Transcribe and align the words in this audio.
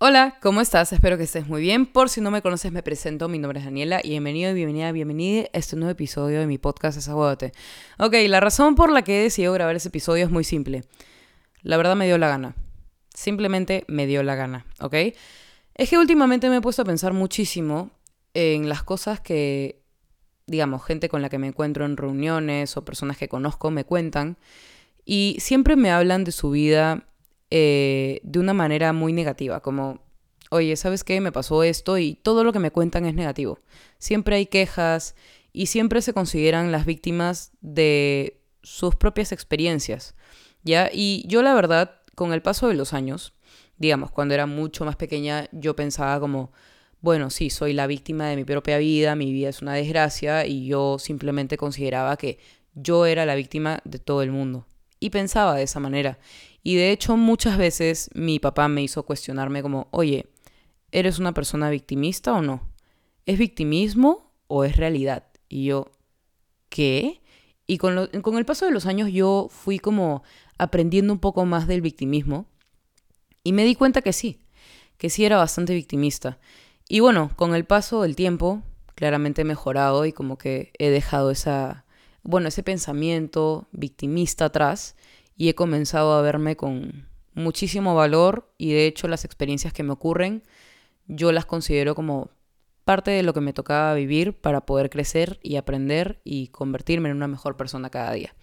Hola, 0.00 0.38
¿cómo 0.40 0.60
estás? 0.60 0.92
Espero 0.92 1.16
que 1.16 1.24
estés 1.24 1.48
muy 1.48 1.60
bien. 1.60 1.84
Por 1.84 2.08
si 2.08 2.20
no 2.20 2.30
me 2.30 2.40
conoces, 2.40 2.70
me 2.70 2.84
presento. 2.84 3.28
Mi 3.28 3.40
nombre 3.40 3.58
es 3.58 3.64
Daniela 3.64 4.00
y 4.00 4.10
bienvenido, 4.10 4.54
bienvenida, 4.54 4.92
bienvenida 4.92 5.48
a 5.52 5.58
este 5.58 5.74
nuevo 5.74 5.90
episodio 5.90 6.38
de 6.38 6.46
mi 6.46 6.56
podcast 6.56 6.94
Desahógate. 6.94 7.50
Ok, 7.98 8.14
la 8.28 8.38
razón 8.38 8.76
por 8.76 8.92
la 8.92 9.02
que 9.02 9.18
he 9.18 9.22
decidido 9.24 9.52
grabar 9.54 9.74
ese 9.74 9.88
episodio 9.88 10.24
es 10.24 10.30
muy 10.30 10.44
simple. 10.44 10.84
La 11.62 11.76
verdad 11.76 11.96
me 11.96 12.06
dio 12.06 12.16
la 12.16 12.28
gana. 12.28 12.54
Simplemente 13.12 13.84
me 13.88 14.06
dio 14.06 14.22
la 14.22 14.36
gana, 14.36 14.66
¿ok? 14.78 14.94
Es 15.74 15.90
que 15.90 15.98
últimamente 15.98 16.48
me 16.48 16.58
he 16.58 16.60
puesto 16.60 16.82
a 16.82 16.84
pensar 16.84 17.12
muchísimo 17.12 17.90
en 18.34 18.68
las 18.68 18.84
cosas 18.84 19.18
que, 19.18 19.82
digamos, 20.46 20.84
gente 20.84 21.08
con 21.08 21.22
la 21.22 21.28
que 21.28 21.38
me 21.38 21.48
encuentro 21.48 21.84
en 21.84 21.96
reuniones 21.96 22.76
o 22.76 22.84
personas 22.84 23.16
que 23.16 23.26
conozco 23.26 23.72
me 23.72 23.82
cuentan 23.82 24.36
y 25.04 25.38
siempre 25.40 25.74
me 25.74 25.90
hablan 25.90 26.22
de 26.22 26.30
su 26.30 26.50
vida 26.50 27.08
eh, 27.50 28.20
de 28.22 28.38
una 28.38 28.54
manera 28.54 28.92
muy 28.92 29.12
negativa, 29.12 29.60
como, 29.60 30.00
oye, 30.50 30.76
¿sabes 30.76 31.04
qué? 31.04 31.20
Me 31.20 31.32
pasó 31.32 31.62
esto 31.62 31.98
y 31.98 32.14
todo 32.14 32.44
lo 32.44 32.52
que 32.52 32.58
me 32.58 32.70
cuentan 32.70 33.06
es 33.06 33.14
negativo. 33.14 33.60
Siempre 33.98 34.36
hay 34.36 34.46
quejas 34.46 35.14
y 35.52 35.66
siempre 35.66 36.02
se 36.02 36.12
consideran 36.12 36.72
las 36.72 36.86
víctimas 36.86 37.52
de 37.60 38.40
sus 38.62 38.96
propias 38.96 39.32
experiencias, 39.32 40.14
¿ya? 40.62 40.90
Y 40.92 41.24
yo 41.26 41.42
la 41.42 41.54
verdad, 41.54 42.02
con 42.14 42.32
el 42.32 42.42
paso 42.42 42.68
de 42.68 42.74
los 42.74 42.92
años, 42.92 43.32
digamos, 43.78 44.10
cuando 44.10 44.34
era 44.34 44.46
mucho 44.46 44.84
más 44.84 44.96
pequeña, 44.96 45.48
yo 45.52 45.74
pensaba 45.74 46.20
como, 46.20 46.52
bueno, 47.00 47.30
sí, 47.30 47.48
soy 47.48 47.72
la 47.72 47.86
víctima 47.86 48.28
de 48.28 48.36
mi 48.36 48.44
propia 48.44 48.78
vida, 48.78 49.14
mi 49.14 49.32
vida 49.32 49.48
es 49.48 49.62
una 49.62 49.74
desgracia 49.74 50.46
y 50.46 50.66
yo 50.66 50.98
simplemente 50.98 51.56
consideraba 51.56 52.16
que 52.16 52.38
yo 52.74 53.06
era 53.06 53.24
la 53.24 53.34
víctima 53.34 53.80
de 53.84 53.98
todo 53.98 54.22
el 54.22 54.32
mundo. 54.32 54.66
Y 55.00 55.10
pensaba 55.10 55.54
de 55.54 55.62
esa 55.62 55.80
manera. 55.80 56.18
Y 56.62 56.76
de 56.76 56.90
hecho 56.92 57.16
muchas 57.16 57.56
veces 57.56 58.10
mi 58.14 58.38
papá 58.38 58.68
me 58.68 58.82
hizo 58.82 59.04
cuestionarme 59.04 59.62
como, 59.62 59.88
oye, 59.90 60.26
¿eres 60.92 61.18
una 61.18 61.32
persona 61.32 61.70
victimista 61.70 62.32
o 62.32 62.42
no? 62.42 62.68
¿Es 63.26 63.38
victimismo 63.38 64.32
o 64.46 64.64
es 64.64 64.76
realidad? 64.76 65.24
Y 65.48 65.66
yo, 65.66 65.90
¿qué? 66.68 67.20
Y 67.66 67.78
con, 67.78 67.98
el 67.98 68.44
paso 68.46 68.64
de 68.64 68.72
los 68.72 68.86
años 68.86 69.10
yo 69.12 69.48
fui 69.50 69.78
como 69.78 70.22
aprendiendo 70.56 71.12
un 71.12 71.18
poco 71.18 71.44
más 71.44 71.66
del 71.66 71.82
victimismo 71.82 72.46
y 73.44 73.52
me 73.52 73.64
di 73.64 73.74
cuenta 73.74 74.02
que 74.02 74.12
sí, 74.12 74.40
que 74.96 75.10
sí 75.10 75.24
era 75.24 75.36
bastante 75.36 75.74
victimista. 75.74 76.38
Y 76.88 77.00
bueno, 77.00 77.30
con 77.36 77.54
el 77.54 77.66
paso 77.66 78.02
del 78.02 78.16
tiempo, 78.16 78.62
claramente 78.94 79.42
he 79.42 79.44
mejorado 79.44 80.06
y 80.06 80.12
como 80.12 80.38
que 80.38 80.72
he 80.78 80.88
dejado 80.88 81.30
esa, 81.30 81.84
bueno, 82.22 82.48
ese 82.48 82.62
pensamiento 82.62 83.68
victimista 83.72 84.46
atrás 84.46 84.96
y 85.38 85.48
he 85.48 85.54
comenzado 85.54 86.12
a 86.12 86.20
verme 86.20 86.56
con 86.56 87.08
muchísimo 87.32 87.94
valor 87.94 88.52
y 88.58 88.72
de 88.72 88.86
hecho 88.86 89.08
las 89.08 89.24
experiencias 89.24 89.72
que 89.72 89.84
me 89.84 89.92
ocurren 89.92 90.42
yo 91.06 91.32
las 91.32 91.46
considero 91.46 91.94
como 91.94 92.30
parte 92.84 93.10
de 93.10 93.22
lo 93.22 93.34
que 93.34 93.40
me 93.40 93.52
tocaba 93.52 93.94
vivir 93.94 94.34
para 94.40 94.62
poder 94.62 94.88
crecer 94.88 95.38
y 95.42 95.56
aprender 95.56 96.20
y 96.24 96.48
convertirme 96.48 97.08
en 97.10 97.16
una 97.16 97.28
mejor 97.28 97.54
persona 97.56 97.90
cada 97.90 98.12
día. 98.12 98.34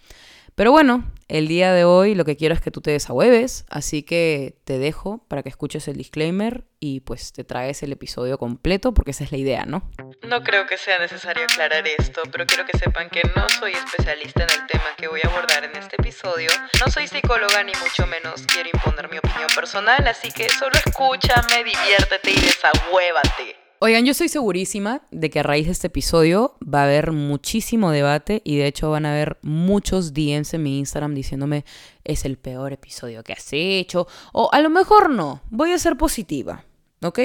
Pero 0.56 0.72
bueno, 0.72 1.04
el 1.28 1.48
día 1.48 1.74
de 1.74 1.84
hoy 1.84 2.14
lo 2.14 2.24
que 2.24 2.34
quiero 2.34 2.54
es 2.54 2.62
que 2.62 2.70
tú 2.70 2.80
te 2.80 2.90
desahueves, 2.90 3.66
así 3.68 4.02
que 4.02 4.56
te 4.64 4.78
dejo 4.78 5.22
para 5.28 5.42
que 5.42 5.50
escuches 5.50 5.86
el 5.86 5.98
disclaimer 5.98 6.64
y 6.80 7.00
pues 7.00 7.34
te 7.34 7.44
traes 7.44 7.82
el 7.82 7.92
episodio 7.92 8.38
completo 8.38 8.94
porque 8.94 9.10
esa 9.10 9.24
es 9.24 9.32
la 9.32 9.36
idea, 9.36 9.66
¿no? 9.66 9.90
No 10.22 10.42
creo 10.42 10.64
que 10.64 10.78
sea 10.78 10.98
necesario 10.98 11.44
aclarar 11.44 11.86
esto, 11.86 12.22
pero 12.32 12.46
quiero 12.46 12.64
que 12.64 12.78
sepan 12.78 13.10
que 13.10 13.20
no 13.36 13.46
soy 13.50 13.72
especialista 13.72 14.44
en 14.44 14.50
el 14.62 14.66
tema 14.66 14.86
que 14.96 15.08
voy 15.08 15.20
a 15.24 15.28
abordar 15.28 15.62
en 15.64 15.76
este 15.76 15.96
episodio. 15.96 16.48
No 16.82 16.90
soy 16.90 17.06
psicóloga 17.06 17.62
ni 17.62 17.72
mucho 17.82 18.06
menos 18.06 18.42
quiero 18.46 18.70
imponer 18.72 19.10
mi 19.10 19.18
opinión 19.18 19.50
personal, 19.54 20.08
así 20.08 20.32
que 20.32 20.48
solo 20.48 20.72
escúchame, 20.86 21.64
diviértete 21.64 22.30
y 22.30 22.40
desahuévate. 22.40 23.65
Oigan, 23.78 24.06
yo 24.06 24.12
estoy 24.12 24.28
segurísima 24.28 25.02
de 25.10 25.28
que 25.28 25.40
a 25.40 25.42
raíz 25.42 25.66
de 25.66 25.72
este 25.72 25.88
episodio 25.88 26.54
va 26.62 26.80
a 26.80 26.84
haber 26.84 27.12
muchísimo 27.12 27.90
debate 27.90 28.40
y 28.42 28.56
de 28.56 28.66
hecho 28.66 28.90
van 28.90 29.04
a 29.04 29.12
haber 29.12 29.36
muchos 29.42 30.14
DMs 30.14 30.54
en 30.54 30.62
mi 30.62 30.78
Instagram 30.78 31.14
diciéndome 31.14 31.66
es 32.02 32.24
el 32.24 32.38
peor 32.38 32.72
episodio 32.72 33.22
que 33.22 33.34
has 33.34 33.48
hecho 33.52 34.06
o 34.32 34.48
a 34.50 34.62
lo 34.62 34.70
mejor 34.70 35.10
no, 35.10 35.42
voy 35.50 35.72
a 35.72 35.78
ser 35.78 35.98
positiva, 35.98 36.64
¿ok? 37.02 37.18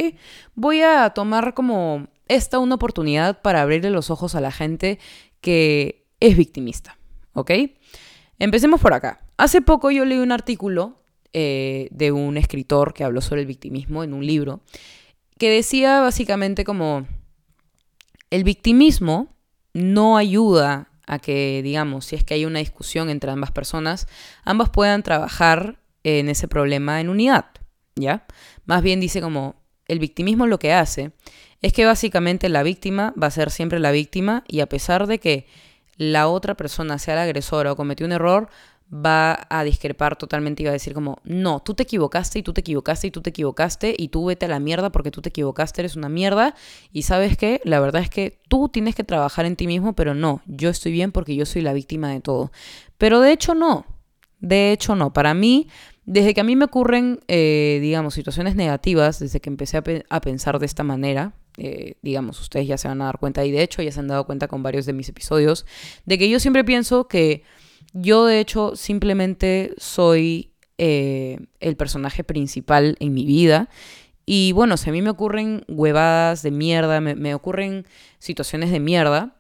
Voy 0.54 0.82
a 0.82 1.12
tomar 1.12 1.54
como 1.54 2.08
esta 2.28 2.60
una 2.60 2.76
oportunidad 2.76 3.42
para 3.42 3.62
abrirle 3.62 3.90
los 3.90 4.10
ojos 4.10 4.36
a 4.36 4.42
la 4.42 4.52
gente 4.52 5.00
que 5.40 6.06
es 6.20 6.36
victimista, 6.36 6.98
¿ok? 7.32 7.52
Empecemos 8.40 8.82
por 8.82 8.94
acá. 8.94 9.22
Hace 9.38 9.62
poco 9.62 9.90
yo 9.90 10.04
leí 10.04 10.20
un 10.20 10.34
artículo 10.34 10.98
eh, 11.32 11.88
de 11.92 12.12
un 12.12 12.36
escritor 12.36 12.94
que 12.94 13.06
habló 13.06 13.22
sobre 13.22 13.40
el 13.40 13.48
victimismo 13.48 14.04
en 14.04 14.14
un 14.14 14.26
libro 14.26 14.60
que 15.42 15.50
decía 15.50 16.02
básicamente 16.02 16.64
como 16.64 17.08
el 18.30 18.44
victimismo 18.44 19.34
no 19.74 20.16
ayuda 20.16 20.92
a 21.08 21.18
que, 21.18 21.62
digamos, 21.64 22.06
si 22.06 22.16
es 22.16 22.24
que 22.24 22.36
hay 22.36 22.46
una 22.46 22.60
discusión 22.60 23.10
entre 23.10 23.32
ambas 23.32 23.50
personas, 23.50 24.06
ambas 24.44 24.70
puedan 24.70 25.02
trabajar 25.02 25.80
en 26.04 26.30
ese 26.30 26.48
problema 26.48 27.02
en 27.02 27.10
unidad, 27.10 27.46
¿ya? 27.96 28.28
Más 28.66 28.84
bien 28.84 29.00
dice 29.00 29.20
como 29.20 29.56
el 29.88 29.98
victimismo 29.98 30.46
lo 30.46 30.60
que 30.60 30.74
hace 30.74 31.12
es 31.64 31.74
que 31.74 31.88
básicamente 31.88 32.48
la 32.48 32.62
víctima 32.62 33.12
va 33.20 33.26
a 33.26 33.32
ser 33.32 33.50
siempre 33.50 33.80
la 33.80 33.90
víctima 33.90 34.44
y 34.48 34.60
a 34.60 34.70
pesar 34.70 35.08
de 35.08 35.20
que 35.20 35.48
la 35.98 36.28
otra 36.28 36.56
persona 36.56 37.00
sea 37.00 37.16
la 37.16 37.24
agresora 37.24 37.72
o 37.72 37.76
cometió 37.76 38.06
un 38.06 38.12
error, 38.12 38.48
va 38.94 39.48
a 39.50 39.64
discrepar 39.64 40.18
totalmente 40.18 40.64
y 40.64 40.66
va 40.66 40.72
a 40.72 40.74
decir 40.74 40.94
como, 40.94 41.20
no, 41.24 41.62
tú 41.62 41.74
te 41.74 41.84
equivocaste 41.84 42.40
y 42.40 42.44
tú 42.44 42.54
te 42.54 42.62
equivocaste 42.62 43.08
y 43.08 43.12
tú 43.12 43.22
te 43.22 43.30
equivocaste 43.30 43.96
y 43.98 44.10
tú 44.10 44.26
vete 44.26 44.48
a 44.48 44.50
la 44.50 44.60
mierda 44.60 44.92
porque 44.92 45.12
tú 45.12 45.22
te 45.22 45.30
equivocaste, 45.30 45.82
eres 45.82 45.96
una 45.96 46.10
mierda 46.10 46.56
y 46.92 47.04
sabes 47.04 47.38
que 47.38 47.62
la 47.64 47.80
verdad 47.80 48.02
es 48.02 48.10
que 48.10 48.40
tú 48.50 48.68
tienes 48.68 48.96
que 48.96 49.06
trabajar 49.06 49.46
en 49.46 49.56
ti 49.56 49.66
mismo, 49.66 49.94
pero 49.94 50.14
no, 50.14 50.42
yo 50.46 50.70
estoy 50.70 50.92
bien 50.92 51.14
porque 51.14 51.36
yo 51.36 51.46
soy 51.46 51.62
la 51.62 51.74
víctima 51.74 52.10
de 52.10 52.20
todo. 52.20 52.52
Pero 52.98 53.22
de 53.22 53.32
hecho 53.32 53.56
no, 53.56 53.86
de 54.42 54.74
hecho 54.74 54.96
no, 54.96 55.14
para 55.14 55.34
mí, 55.34 55.70
desde 56.04 56.34
que 56.34 56.42
a 56.42 56.44
mí 56.44 56.58
me 56.58 56.66
ocurren, 56.66 57.22
eh, 57.30 57.80
digamos, 57.82 58.14
situaciones 58.14 58.56
negativas, 58.56 59.20
desde 59.20 59.40
que 59.40 59.50
empecé 59.50 59.78
a, 59.78 60.22
pensar 60.22 60.60
de 60.60 60.66
esta 60.66 60.84
manera, 60.84 61.34
eh, 61.58 61.96
digamos, 62.02 62.42
ustedes 62.42 62.68
ya 62.68 62.78
se 62.78 62.90
van 62.90 63.02
a 63.02 63.06
dar 63.06 63.20
cuenta 63.20 63.46
y 63.46 63.52
de 63.52 63.64
hecho 63.64 63.82
ya 63.82 63.92
se 63.94 64.02
han 64.02 64.08
dado 64.08 64.26
cuenta 64.26 64.50
con 64.50 64.64
varios 64.64 64.86
de 64.86 64.92
mis 64.92 65.08
episodios, 65.08 65.66
de 66.06 66.18
que 66.18 66.28
yo 66.28 66.42
siempre 66.42 66.66
pienso 66.66 67.08
que 67.08 67.44
yo 67.94 68.26
de 68.26 68.40
hecho 68.40 68.76
simplemente 68.76 69.74
soy 69.78 70.52
eh, 70.78 71.40
el 71.60 71.76
personaje 71.76 72.24
principal 72.24 72.96
en 73.00 73.14
mi 73.14 73.26
vida. 73.26 73.70
Y 74.26 74.52
bueno, 74.54 74.78
si 74.78 74.90
a 74.90 74.94
mí 74.94 75.02
me 75.02 75.10
ocurren 75.10 75.64
huevadas 75.68 76.42
de 76.42 76.52
mierda, 76.52 77.02
me, 77.02 77.36
ocurren 77.36 77.86
situaciones 78.18 78.72
de 78.72 78.80
mierda, 78.80 79.36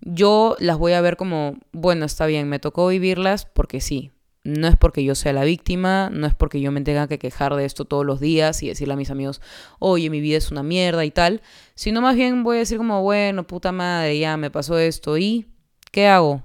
yo 0.00 0.56
las 0.58 0.78
voy 0.78 0.92
a 0.92 1.00
ver 1.00 1.16
como, 1.16 1.56
bueno, 1.72 2.04
está 2.04 2.26
bien, 2.26 2.48
me 2.48 2.58
tocó 2.58 2.88
vivirlas 2.88 3.46
porque 3.46 3.80
sí. 3.80 4.10
No 4.44 4.66
es 4.66 4.76
porque 4.76 5.04
yo 5.04 5.14
sea 5.14 5.32
la 5.32 5.44
víctima, 5.44 6.10
no 6.12 6.26
es 6.26 6.34
porque 6.34 6.60
yo 6.60 6.72
me 6.72 6.80
tenga 6.80 7.06
que 7.06 7.18
quejar 7.18 7.54
de 7.54 7.64
esto 7.64 7.84
todos 7.84 8.04
los 8.04 8.18
días 8.18 8.62
y 8.62 8.68
decirle 8.68 8.94
a 8.94 8.96
mis 8.96 9.10
amigos, 9.10 9.40
oye, 9.78 10.10
mi 10.10 10.20
vida 10.20 10.36
es 10.36 10.50
una 10.50 10.64
mierda 10.64 11.04
y 11.04 11.12
tal, 11.12 11.40
sino 11.76 12.00
más 12.00 12.16
bien 12.16 12.42
voy 12.42 12.56
a 12.56 12.60
decir 12.60 12.78
como, 12.78 13.02
bueno, 13.02 13.46
puta 13.46 13.70
madre, 13.70 14.18
ya 14.18 14.36
me 14.36 14.50
pasó 14.50 14.78
esto 14.78 15.16
y 15.16 15.46
¿qué 15.92 16.08
hago? 16.08 16.42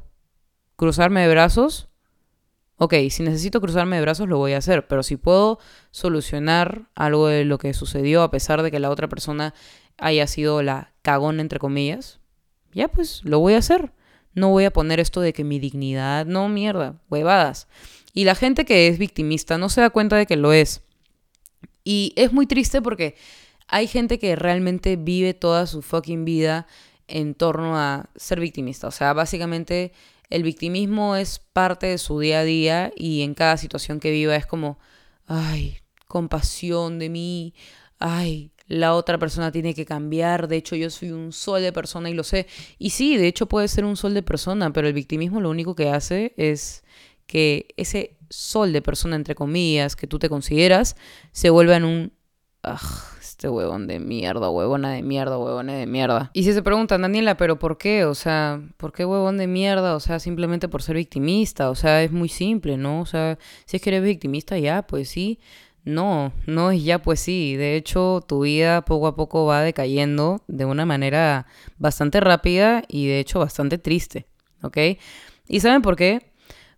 Cruzarme 0.77 1.21
de 1.21 1.27
brazos, 1.27 1.89
ok, 2.77 2.93
si 3.09 3.23
necesito 3.23 3.59
cruzarme 3.59 3.97
de 3.97 4.03
brazos 4.03 4.29
lo 4.29 4.37
voy 4.37 4.53
a 4.53 4.59
hacer, 4.59 4.87
pero 4.87 5.03
si 5.03 5.17
puedo 5.17 5.59
solucionar 5.91 6.87
algo 6.95 7.27
de 7.27 7.43
lo 7.43 7.57
que 7.57 7.73
sucedió 7.73 8.23
a 8.23 8.31
pesar 8.31 8.61
de 8.61 8.71
que 8.71 8.79
la 8.79 8.89
otra 8.89 9.09
persona 9.09 9.53
haya 9.97 10.27
sido 10.27 10.61
la 10.61 10.93
cagón 11.01 11.39
entre 11.39 11.59
comillas, 11.59 12.19
ya 12.73 12.87
pues 12.87 13.21
lo 13.23 13.39
voy 13.39 13.55
a 13.55 13.59
hacer. 13.59 13.91
No 14.33 14.49
voy 14.49 14.65
a 14.65 14.71
poner 14.71 14.99
esto 14.99 15.19
de 15.19 15.33
que 15.33 15.43
mi 15.43 15.57
dignidad, 15.57 16.27
no 16.27 16.47
mierda, 16.47 17.01
huevadas. 17.09 17.67
Y 18.13 18.25
la 18.25 18.35
gente 18.35 18.65
que 18.65 18.87
es 18.87 18.99
victimista 18.99 19.57
no 19.57 19.67
se 19.67 19.81
da 19.81 19.89
cuenta 19.89 20.15
de 20.15 20.27
que 20.27 20.35
lo 20.35 20.53
es. 20.53 20.83
Y 21.83 22.13
es 22.15 22.31
muy 22.31 22.45
triste 22.45 22.83
porque 22.83 23.15
hay 23.67 23.87
gente 23.87 24.19
que 24.19 24.35
realmente 24.35 24.95
vive 24.95 25.33
toda 25.33 25.65
su 25.65 25.81
fucking 25.81 26.23
vida 26.23 26.67
en 27.07 27.33
torno 27.33 27.77
a 27.77 28.09
ser 28.15 28.39
victimista. 28.39 28.87
O 28.87 28.91
sea, 28.91 29.13
básicamente 29.13 29.91
el 30.29 30.43
victimismo 30.43 31.15
es 31.15 31.39
parte 31.39 31.87
de 31.87 31.97
su 31.97 32.19
día 32.19 32.39
a 32.39 32.43
día 32.43 32.91
y 32.95 33.21
en 33.21 33.33
cada 33.33 33.57
situación 33.57 33.99
que 33.99 34.11
viva 34.11 34.35
es 34.35 34.45
como, 34.45 34.79
ay, 35.25 35.79
compasión 36.07 36.99
de 36.99 37.09
mí, 37.09 37.53
ay, 37.99 38.51
la 38.67 38.93
otra 38.93 39.17
persona 39.17 39.51
tiene 39.51 39.73
que 39.73 39.85
cambiar, 39.85 40.47
de 40.47 40.57
hecho 40.57 40.75
yo 40.75 40.89
soy 40.89 41.11
un 41.11 41.31
sol 41.31 41.61
de 41.61 41.71
persona 41.71 42.09
y 42.09 42.13
lo 42.13 42.23
sé. 42.23 42.47
Y 42.77 42.89
sí, 42.89 43.17
de 43.17 43.27
hecho 43.27 43.47
puede 43.47 43.67
ser 43.67 43.85
un 43.85 43.95
sol 43.95 44.13
de 44.13 44.23
persona, 44.23 44.73
pero 44.73 44.87
el 44.87 44.93
victimismo 44.93 45.39
lo 45.39 45.49
único 45.49 45.75
que 45.75 45.89
hace 45.89 46.33
es 46.37 46.83
que 47.25 47.67
ese 47.77 48.17
sol 48.29 48.73
de 48.73 48.81
persona, 48.81 49.15
entre 49.15 49.35
comillas, 49.35 49.95
que 49.95 50.07
tú 50.07 50.19
te 50.19 50.29
consideras, 50.29 50.95
se 51.31 51.49
vuelva 51.49 51.77
en 51.77 51.85
un... 51.85 52.13
este 53.37 53.49
huevón 53.49 53.85
de 53.85 53.99
mierda, 53.99 54.49
huevona 54.49 54.93
de 54.93 55.03
mierda, 55.03 55.37
huevona 55.37 55.73
de 55.73 55.85
mierda. 55.85 56.31
Y 56.33 56.41
si 56.41 56.53
se 56.53 56.63
preguntan, 56.63 57.03
Daniela, 57.03 57.37
¿pero 57.37 57.59
por 57.59 57.77
qué? 57.77 58.03
O 58.03 58.15
sea, 58.15 58.59
¿por 58.77 58.91
qué 58.91 59.05
huevón 59.05 59.37
de 59.37 59.45
mierda? 59.45 59.95
O 59.95 59.99
sea, 59.99 60.17
simplemente 60.17 60.67
por 60.67 60.81
ser 60.81 60.95
victimista. 60.95 61.69
O 61.69 61.75
sea, 61.75 62.01
es 62.01 62.11
muy 62.11 62.29
simple, 62.29 62.77
¿no? 62.77 62.99
O 62.99 63.05
sea, 63.05 63.37
si 63.67 63.77
es 63.77 63.83
que 63.83 63.91
eres 63.91 64.01
victimista, 64.01 64.57
ya, 64.57 64.81
pues 64.87 65.09
sí. 65.09 65.39
No, 65.83 66.33
no 66.47 66.71
es 66.71 66.83
ya 66.83 66.99
pues 67.03 67.19
sí. 67.19 67.55
De 67.55 67.75
hecho, 67.75 68.25
tu 68.27 68.41
vida 68.41 68.83
poco 68.83 69.05
a 69.05 69.15
poco 69.15 69.45
va 69.45 69.61
decayendo 69.61 70.41
de 70.47 70.65
una 70.65 70.87
manera 70.87 71.45
bastante 71.77 72.19
rápida 72.19 72.81
y 72.87 73.05
de 73.05 73.19
hecho 73.19 73.37
bastante 73.37 73.77
triste, 73.77 74.25
¿ok? 74.63 74.77
¿Y 75.47 75.59
saben 75.59 75.83
por 75.83 75.95
qué? 75.95 76.31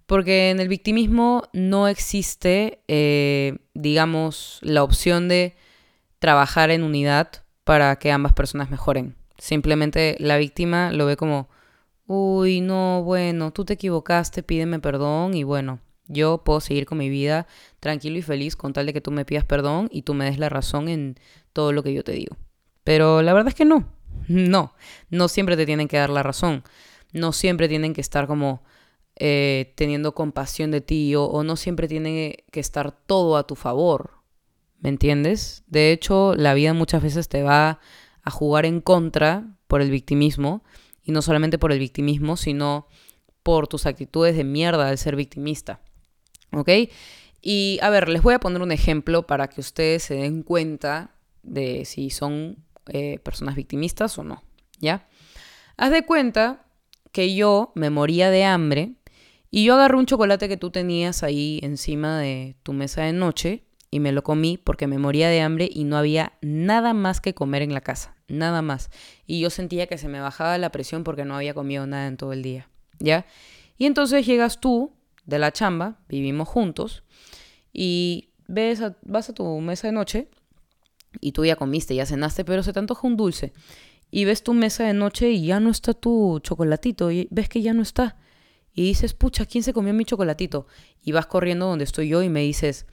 Porque 0.07 0.49
en 0.49 0.59
el 0.59 0.67
victimismo 0.67 1.43
no 1.53 1.87
existe, 1.87 2.81
eh, 2.89 3.59
digamos, 3.73 4.59
la 4.61 4.83
opción 4.83 5.29
de 5.29 5.55
trabajar 6.19 6.69
en 6.69 6.83
unidad 6.83 7.29
para 7.63 7.95
que 7.97 8.11
ambas 8.11 8.33
personas 8.33 8.69
mejoren. 8.69 9.15
Simplemente 9.37 10.15
la 10.19 10.37
víctima 10.37 10.91
lo 10.91 11.05
ve 11.05 11.15
como, 11.15 11.49
uy, 12.07 12.61
no, 12.61 13.03
bueno, 13.03 13.51
tú 13.51 13.65
te 13.65 13.73
equivocaste, 13.73 14.43
pídeme 14.43 14.79
perdón 14.79 15.33
y 15.33 15.43
bueno, 15.43 15.79
yo 16.07 16.43
puedo 16.43 16.59
seguir 16.59 16.85
con 16.85 16.97
mi 16.97 17.09
vida 17.09 17.47
tranquilo 17.79 18.17
y 18.17 18.21
feliz 18.21 18.55
con 18.55 18.73
tal 18.73 18.87
de 18.87 18.93
que 18.93 19.01
tú 19.01 19.11
me 19.11 19.25
pidas 19.25 19.45
perdón 19.45 19.87
y 19.91 20.01
tú 20.01 20.13
me 20.13 20.25
des 20.25 20.39
la 20.39 20.49
razón 20.49 20.89
en 20.89 21.17
todo 21.53 21.71
lo 21.71 21.83
que 21.83 21.93
yo 21.93 22.03
te 22.03 22.11
digo. 22.11 22.35
Pero 22.83 23.21
la 23.21 23.33
verdad 23.33 23.49
es 23.49 23.55
que 23.55 23.65
no, 23.65 23.87
no, 24.27 24.73
no 25.09 25.27
siempre 25.27 25.55
te 25.55 25.65
tienen 25.65 25.87
que 25.87 25.97
dar 25.97 26.09
la 26.09 26.23
razón, 26.23 26.63
no 27.13 27.31
siempre 27.31 27.69
tienen 27.69 27.93
que 27.93 28.01
estar 28.01 28.27
como 28.27 28.63
eh, 29.15 29.73
teniendo 29.75 30.15
compasión 30.15 30.71
de 30.71 30.81
ti 30.81 31.15
o, 31.15 31.25
o 31.25 31.43
no 31.43 31.55
siempre 31.55 31.87
tiene 31.87 32.45
que 32.51 32.59
estar 32.59 32.91
todo 32.91 33.37
a 33.37 33.45
tu 33.45 33.55
favor, 33.55 34.18
¿me 34.79 34.89
entiendes? 34.89 35.63
De 35.67 35.91
hecho, 35.91 36.35
la 36.35 36.53
vida 36.53 36.73
muchas 36.73 37.03
veces 37.03 37.29
te 37.29 37.43
va 37.43 37.79
a 38.23 38.31
jugar 38.31 38.65
en 38.65 38.81
contra 38.81 39.47
por 39.67 39.81
el 39.81 39.91
victimismo 39.91 40.63
y 41.03 41.11
no 41.11 41.21
solamente 41.21 41.57
por 41.57 41.71
el 41.71 41.79
victimismo, 41.79 42.37
sino 42.37 42.87
por 43.43 43.67
tus 43.67 43.85
actitudes 43.85 44.35
de 44.35 44.43
mierda 44.43 44.89
al 44.89 44.97
ser 44.97 45.15
victimista. 45.15 45.81
¿Ok? 46.51 46.69
Y 47.41 47.79
a 47.81 47.89
ver, 47.89 48.09
les 48.09 48.21
voy 48.21 48.33
a 48.33 48.39
poner 48.39 48.61
un 48.61 48.71
ejemplo 48.71 49.25
para 49.25 49.47
que 49.47 49.61
ustedes 49.61 50.03
se 50.03 50.15
den 50.15 50.43
cuenta 50.43 51.15
de 51.43 51.85
si 51.85 52.09
son 52.09 52.57
eh, 52.87 53.19
personas 53.19 53.55
victimistas 53.55 54.17
o 54.17 54.23
no. 54.23 54.43
¿Ya? 54.79 55.07
Haz 55.77 55.91
de 55.91 56.05
cuenta 56.05 56.65
que 57.11 57.33
yo 57.35 57.71
me 57.75 57.89
moría 57.89 58.29
de 58.29 58.43
hambre 58.43 58.93
y 59.51 59.63
yo 59.63 59.75
agarré 59.75 59.97
un 59.97 60.05
chocolate 60.05 60.47
que 60.47 60.57
tú 60.57 60.69
tenías 60.69 61.23
ahí 61.23 61.59
encima 61.63 62.19
de 62.19 62.55
tu 62.63 62.73
mesa 62.73 63.03
de 63.03 63.13
noche 63.13 63.63
y 63.91 63.99
me 63.99 64.11
lo 64.11 64.23
comí 64.23 64.57
porque 64.57 64.87
me 64.87 64.97
moría 64.97 65.29
de 65.29 65.41
hambre 65.41 65.69
y 65.71 65.83
no 65.83 65.97
había 65.97 66.33
nada 66.41 66.93
más 66.93 67.21
que 67.21 67.33
comer 67.33 67.61
en 67.61 67.73
la 67.73 67.81
casa, 67.81 68.15
nada 68.27 68.61
más. 68.61 68.89
Y 69.25 69.39
yo 69.39 69.49
sentía 69.49 69.87
que 69.87 69.97
se 69.97 70.07
me 70.07 70.19
bajaba 70.19 70.57
la 70.57 70.71
presión 70.71 71.03
porque 71.03 71.25
no 71.25 71.35
había 71.35 71.53
comido 71.53 71.87
nada 71.87 72.07
en 72.07 72.17
todo 72.17 72.33
el 72.33 72.43
día, 72.43 72.69
¿ya? 72.99 73.25
Y 73.77 73.85
entonces 73.85 74.25
llegas 74.25 74.59
tú 74.59 74.93
de 75.25 75.39
la 75.39 75.51
chamba, 75.51 75.99
vivimos 76.07 76.47
juntos, 76.47 77.03
y 77.73 78.29
ves 78.47 78.81
vas 79.03 79.29
a 79.29 79.33
tu 79.33 79.59
mesa 79.59 79.87
de 79.87 79.93
noche 79.93 80.27
y 81.21 81.31
tú 81.31 81.45
ya 81.45 81.55
comiste, 81.55 81.95
ya 81.95 82.05
cenaste, 82.05 82.45
pero 82.45 82.63
se 82.63 82.73
te 82.73 82.79
antoja 82.79 83.07
un 83.07 83.17
dulce. 83.17 83.53
Y 84.11 84.25
ves 84.25 84.43
tu 84.43 84.53
mesa 84.53 84.85
de 84.85 84.93
noche 84.93 85.29
y 85.31 85.45
ya 85.45 85.59
no 85.59 85.69
está 85.69 85.93
tu 85.93 86.39
chocolatito, 86.39 87.11
y 87.11 87.27
ves 87.31 87.49
que 87.49 87.61
ya 87.61 87.73
no 87.73 87.81
está. 87.81 88.17
Y 88.73 88.83
dices, 88.83 89.13
pucha, 89.13 89.45
¿quién 89.45 89.63
se 89.63 89.73
comió 89.73 89.93
mi 89.93 90.05
chocolatito? 90.05 90.67
Y 91.03 91.11
vas 91.11 91.25
corriendo 91.25 91.67
donde 91.67 91.83
estoy 91.83 92.09
yo 92.09 92.23
y 92.23 92.29
me 92.29 92.41
dices, 92.41 92.85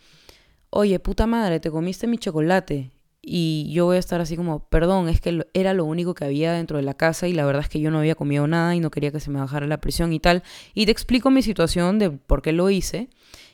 oye, 0.70 0.98
puta 0.98 1.26
madre, 1.26 1.60
te 1.60 1.70
comiste 1.70 2.06
mi 2.06 2.18
chocolate. 2.18 2.92
Y 3.28 3.72
yo 3.72 3.86
voy 3.86 3.96
a 3.96 3.98
estar 3.98 4.20
así 4.20 4.36
como, 4.36 4.68
perdón, 4.68 5.08
es 5.08 5.20
que 5.20 5.44
era 5.52 5.74
lo 5.74 5.84
único 5.84 6.14
que 6.14 6.24
había 6.24 6.52
dentro 6.52 6.76
de 6.76 6.84
la 6.84 6.94
casa 6.94 7.26
y 7.26 7.32
la 7.32 7.44
verdad 7.44 7.62
es 7.62 7.68
que 7.68 7.80
yo 7.80 7.90
no 7.90 7.98
había 7.98 8.14
comido 8.14 8.46
nada 8.46 8.76
y 8.76 8.78
no 8.78 8.92
quería 8.92 9.10
que 9.10 9.18
se 9.18 9.30
me 9.30 9.40
bajara 9.40 9.66
la 9.66 9.80
presión 9.80 10.12
y 10.12 10.20
tal. 10.20 10.44
Y 10.74 10.86
te 10.86 10.92
explico 10.92 11.30
mi 11.30 11.42
situación 11.42 11.98
de 11.98 12.10
por 12.10 12.40
qué 12.40 12.52
lo 12.52 12.70
hice 12.70 13.10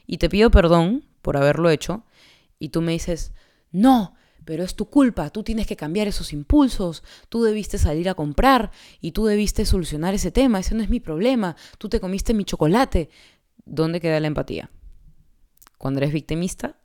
y 0.07 0.19
te 0.19 0.29
pido 0.29 0.51
perdón 0.51 1.07
por 1.23 1.39
haberlo 1.39 1.71
hecho. 1.71 2.05
Y 2.59 2.69
tú 2.69 2.83
me 2.83 2.93
dices, 2.93 3.33
no, 3.71 4.15
pero 4.45 4.63
es 4.63 4.75
tu 4.75 4.91
culpa, 4.91 5.31
tú 5.31 5.43
tienes 5.43 5.67
que 5.67 5.77
cambiar 5.77 6.07
esos 6.07 6.33
impulsos, 6.35 7.03
tú 7.29 7.43
debiste 7.43 7.79
salir 7.79 8.09
a 8.09 8.15
comprar 8.15 8.73
y 9.01 9.13
tú 9.13 9.25
debiste 9.25 9.65
solucionar 9.65 10.15
ese 10.15 10.31
tema, 10.31 10.61
ese 10.61 10.75
no 10.75 10.83
es 10.83 10.91
mi 10.91 11.01
problema, 11.01 11.57
tú 11.79 11.89
te 11.89 11.99
comiste 11.99 12.35
mi 12.35 12.45
chocolate. 12.45 13.09
¿Dónde 13.65 14.01
queda 14.01 14.21
la 14.21 14.27
empatía? 14.27 14.71
Cuando 15.79 16.01
eres 16.01 16.13
victimista, 16.13 16.77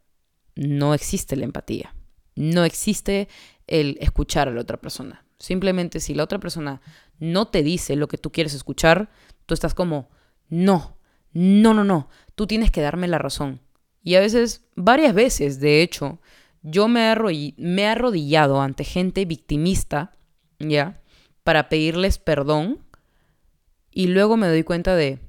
no 0.57 0.93
existe 0.93 1.35
la 1.35 1.45
empatía. 1.45 1.95
No 2.35 2.65
existe 2.65 3.29
el 3.67 3.97
escuchar 4.01 4.47
a 4.47 4.51
la 4.51 4.61
otra 4.61 4.77
persona. 4.77 5.25
Simplemente 5.39 5.99
si 5.99 6.13
la 6.13 6.23
otra 6.23 6.39
persona 6.39 6.81
no 7.19 7.47
te 7.47 7.63
dice 7.63 7.95
lo 7.95 8.07
que 8.07 8.17
tú 8.17 8.31
quieres 8.31 8.53
escuchar, 8.53 9.09
tú 9.45 9.53
estás 9.53 9.73
como, 9.73 10.09
no, 10.49 10.97
no, 11.31 11.73
no, 11.73 11.83
no, 11.83 12.09
tú 12.35 12.47
tienes 12.47 12.71
que 12.71 12.81
darme 12.81 13.07
la 13.07 13.19
razón. 13.19 13.61
Y 14.03 14.15
a 14.15 14.19
veces, 14.19 14.65
varias 14.75 15.13
veces, 15.13 15.59
de 15.59 15.81
hecho, 15.81 16.19
yo 16.61 16.87
me 16.87 17.11
he, 17.11 17.53
me 17.57 17.81
he 17.83 17.87
arrodillado 17.87 18.61
ante 18.61 18.83
gente 18.83 19.25
victimista, 19.25 20.15
¿ya? 20.59 21.01
Para 21.43 21.69
pedirles 21.69 22.17
perdón. 22.17 22.79
Y 23.91 24.07
luego 24.07 24.37
me 24.37 24.47
doy 24.47 24.63
cuenta 24.63 24.95
de, 24.95 25.19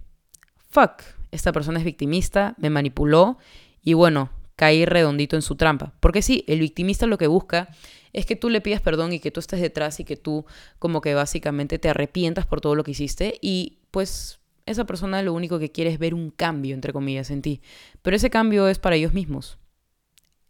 fuck, 0.71 1.03
esta 1.31 1.53
persona 1.53 1.79
es 1.79 1.85
victimista, 1.85 2.55
me 2.59 2.71
manipuló. 2.71 3.39
Y 3.83 3.95
bueno, 3.95 4.31
caer 4.59 4.91
redondito 4.91 5.37
en 5.37 5.43
su 5.43 5.55
trampa. 5.55 5.95
Porque 6.01 6.21
sí, 6.21 6.45
el 6.49 6.59
victimista 6.59 7.07
lo 7.07 7.17
que 7.17 7.29
busca 7.29 7.69
es 8.13 8.27
que 8.27 8.35
tú 8.35 8.51
le 8.51 8.61
pidas 8.61 8.81
perdón 8.81 9.13
y 9.13 9.21
que 9.21 9.31
tú 9.31 9.39
estés 9.39 9.61
detrás 9.61 10.01
y 10.01 10.05
que 10.05 10.17
tú 10.17 10.47
como 10.81 11.01
que 11.01 11.15
básicamente 11.15 11.79
te 11.79 11.89
arrepientas 11.89 12.45
por 12.45 12.61
todo 12.61 12.75
lo 12.75 12.83
que 12.83 12.91
hiciste 12.91 13.39
y 13.41 13.79
pues 13.93 14.41
esa 14.67 14.85
persona 14.85 15.23
lo 15.23 15.33
único 15.33 15.61
que 15.61 15.71
quiere 15.71 15.91
es 15.91 16.01
ver 16.01 16.13
un 16.13 16.33
cambio, 16.33 16.75
entre 16.75 16.93
comillas, 16.93 17.31
en 17.31 17.41
ti. 17.41 17.63
Pero 18.03 18.17
ese 18.17 18.31
cambio 18.31 18.67
es 18.67 18.81
para 18.81 18.97
ellos 18.97 19.15
mismos. 19.15 19.59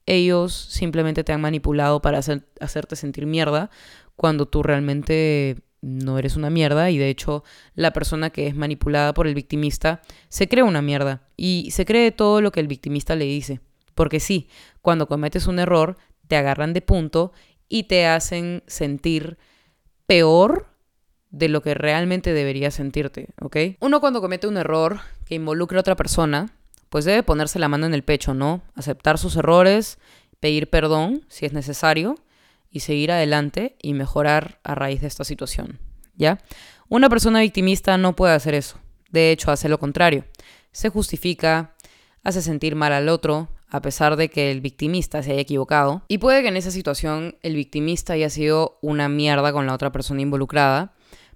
Ellos 0.06 0.54
simplemente 0.54 1.22
te 1.22 1.34
han 1.34 1.42
manipulado 1.42 2.00
para 2.00 2.18
hacerte 2.18 2.96
sentir 2.96 3.26
mierda 3.26 3.68
cuando 4.16 4.46
tú 4.46 4.62
realmente 4.62 5.58
no 5.82 6.18
eres 6.18 6.34
una 6.36 6.48
mierda 6.48 6.90
y 6.90 6.96
de 6.96 7.10
hecho 7.10 7.44
la 7.74 7.92
persona 7.92 8.30
que 8.30 8.46
es 8.46 8.56
manipulada 8.56 9.12
por 9.12 9.26
el 9.26 9.34
victimista 9.34 10.00
se 10.30 10.48
cree 10.48 10.64
una 10.64 10.80
mierda 10.80 11.28
y 11.36 11.72
se 11.72 11.84
cree 11.84 12.10
todo 12.10 12.40
lo 12.40 12.52
que 12.52 12.60
el 12.60 12.68
victimista 12.68 13.14
le 13.14 13.26
dice. 13.26 13.60
Porque 13.98 14.20
sí, 14.20 14.48
cuando 14.80 15.08
cometes 15.08 15.48
un 15.48 15.58
error, 15.58 15.96
te 16.28 16.36
agarran 16.36 16.72
de 16.72 16.82
punto 16.82 17.32
y 17.68 17.88
te 17.88 18.06
hacen 18.06 18.62
sentir 18.68 19.38
peor 20.06 20.68
de 21.30 21.48
lo 21.48 21.62
que 21.62 21.74
realmente 21.74 22.32
deberías 22.32 22.74
sentirte, 22.74 23.30
¿ok? 23.40 23.56
Uno 23.80 23.98
cuando 23.98 24.20
comete 24.20 24.46
un 24.46 24.56
error 24.56 25.00
que 25.24 25.34
involucre 25.34 25.78
a 25.78 25.80
otra 25.80 25.96
persona, 25.96 26.54
pues 26.90 27.06
debe 27.06 27.24
ponerse 27.24 27.58
la 27.58 27.66
mano 27.66 27.86
en 27.86 27.92
el 27.92 28.04
pecho, 28.04 28.34
¿no? 28.34 28.62
Aceptar 28.76 29.18
sus 29.18 29.34
errores, 29.34 29.98
pedir 30.38 30.70
perdón 30.70 31.24
si 31.26 31.46
es 31.46 31.52
necesario 31.52 32.14
y 32.70 32.78
seguir 32.78 33.10
adelante 33.10 33.74
y 33.82 33.94
mejorar 33.94 34.60
a 34.62 34.76
raíz 34.76 35.00
de 35.00 35.08
esta 35.08 35.24
situación, 35.24 35.80
¿ya? 36.14 36.38
Una 36.88 37.08
persona 37.08 37.40
victimista 37.40 37.98
no 37.98 38.14
puede 38.14 38.34
hacer 38.34 38.54
eso. 38.54 38.78
De 39.10 39.32
hecho, 39.32 39.50
hace 39.50 39.68
lo 39.68 39.80
contrario. 39.80 40.24
Se 40.70 40.88
justifica, 40.88 41.74
hace 42.22 42.42
sentir 42.42 42.76
mal 42.76 42.92
al 42.92 43.08
otro, 43.08 43.48
a 43.70 43.82
pesar 43.82 44.16
de 44.16 44.28
que 44.28 44.50
el 44.50 44.60
victimista 44.60 45.22
se 45.22 45.32
haya 45.32 45.40
equivocado. 45.40 46.02
Y 46.08 46.18
puede 46.18 46.42
que 46.42 46.48
en 46.48 46.56
esa 46.56 46.70
situación 46.70 47.36
el 47.42 47.54
victimista 47.54 48.14
haya 48.14 48.30
sido 48.30 48.78
una 48.80 49.08
mierda 49.08 49.52
con 49.52 49.66
la 49.66 49.74
otra 49.74 49.92
persona 49.92 50.22
involucrada, 50.22 50.94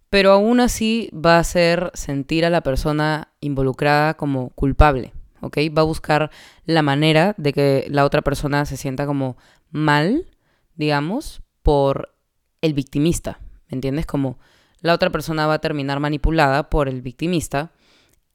pero 0.08 0.32
aún 0.32 0.60
así 0.60 1.10
va 1.12 1.36
a 1.36 1.40
hacer 1.40 1.90
sentir 1.94 2.44
a 2.44 2.50
la 2.50 2.62
persona 2.62 3.28
involucrada 3.40 4.14
como 4.14 4.50
culpable, 4.50 5.12
¿ok? 5.40 5.58
Va 5.76 5.82
a 5.82 5.86
buscar 5.86 6.30
la 6.64 6.82
manera 6.82 7.34
de 7.38 7.52
que 7.52 7.86
la 7.88 8.04
otra 8.04 8.22
persona 8.22 8.66
se 8.66 8.76
sienta 8.76 9.06
como 9.06 9.36
mal, 9.70 10.26
digamos, 10.74 11.42
por 11.62 12.14
el 12.60 12.74
victimista, 12.74 13.40
¿me 13.68 13.76
entiendes? 13.76 14.06
Como 14.06 14.38
la 14.80 14.94
otra 14.94 15.10
persona 15.10 15.46
va 15.46 15.54
a 15.54 15.60
terminar 15.60 16.00
manipulada 16.00 16.68
por 16.68 16.88
el 16.88 17.02
victimista 17.02 17.72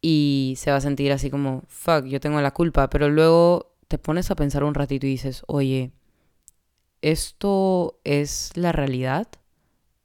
y 0.02 0.56
se 0.58 0.72
va 0.72 0.78
a 0.78 0.82
sentir 0.82 1.12
así 1.12 1.30
como, 1.30 1.64
fuck, 1.68 2.06
yo 2.06 2.20
tengo 2.20 2.42
la 2.42 2.52
culpa, 2.52 2.90
pero 2.90 3.10
luego 3.10 3.77
te 3.88 3.98
pones 3.98 4.32
a 4.32 4.36
pensar 4.36 4.64
un 4.64 4.74
ratito 4.74 5.06
y 5.06 5.12
dices, 5.12 5.44
oye, 5.48 5.92
¿esto 7.02 8.00
es 8.04 8.52
la 8.56 8.72
realidad 8.72 9.28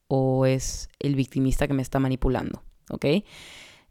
o 0.08 0.46
es 0.46 0.88
el 0.98 1.14
victimista 1.14 1.66
que 1.66 1.74
me 1.74 1.82
está 1.82 1.98
manipulando? 1.98 2.62
¿Ok? 2.90 3.06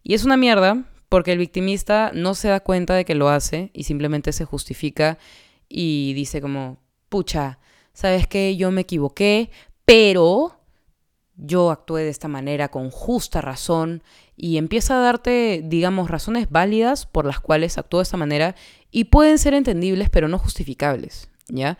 Y 0.03 0.13
es 0.13 0.23
una 0.23 0.37
mierda 0.37 0.85
porque 1.09 1.33
el 1.33 1.39
victimista 1.39 2.11
no 2.13 2.35
se 2.35 2.47
da 2.47 2.61
cuenta 2.61 2.95
de 2.95 3.05
que 3.05 3.15
lo 3.15 3.29
hace 3.29 3.69
y 3.73 3.83
simplemente 3.83 4.31
se 4.31 4.45
justifica 4.45 5.17
y 5.67 6.13
dice 6.13 6.41
como, 6.41 6.77
pucha, 7.09 7.59
¿sabes 7.93 8.27
qué? 8.27 8.55
Yo 8.55 8.71
me 8.71 8.81
equivoqué, 8.81 9.51
pero 9.83 10.60
yo 11.43 11.71
actué 11.71 12.03
de 12.03 12.09
esta 12.09 12.27
manera 12.27 12.69
con 12.69 12.91
justa 12.91 13.41
razón 13.41 14.03
y 14.37 14.57
empieza 14.57 14.95
a 14.95 15.01
darte, 15.01 15.61
digamos, 15.65 16.09
razones 16.09 16.49
válidas 16.49 17.07
por 17.07 17.25
las 17.25 17.39
cuales 17.39 17.77
actuó 17.77 17.99
de 17.99 18.03
esta 18.03 18.17
manera 18.17 18.55
y 18.91 19.05
pueden 19.05 19.39
ser 19.39 19.55
entendibles 19.55 20.09
pero 20.09 20.27
no 20.27 20.37
justificables, 20.37 21.29
¿ya? 21.47 21.79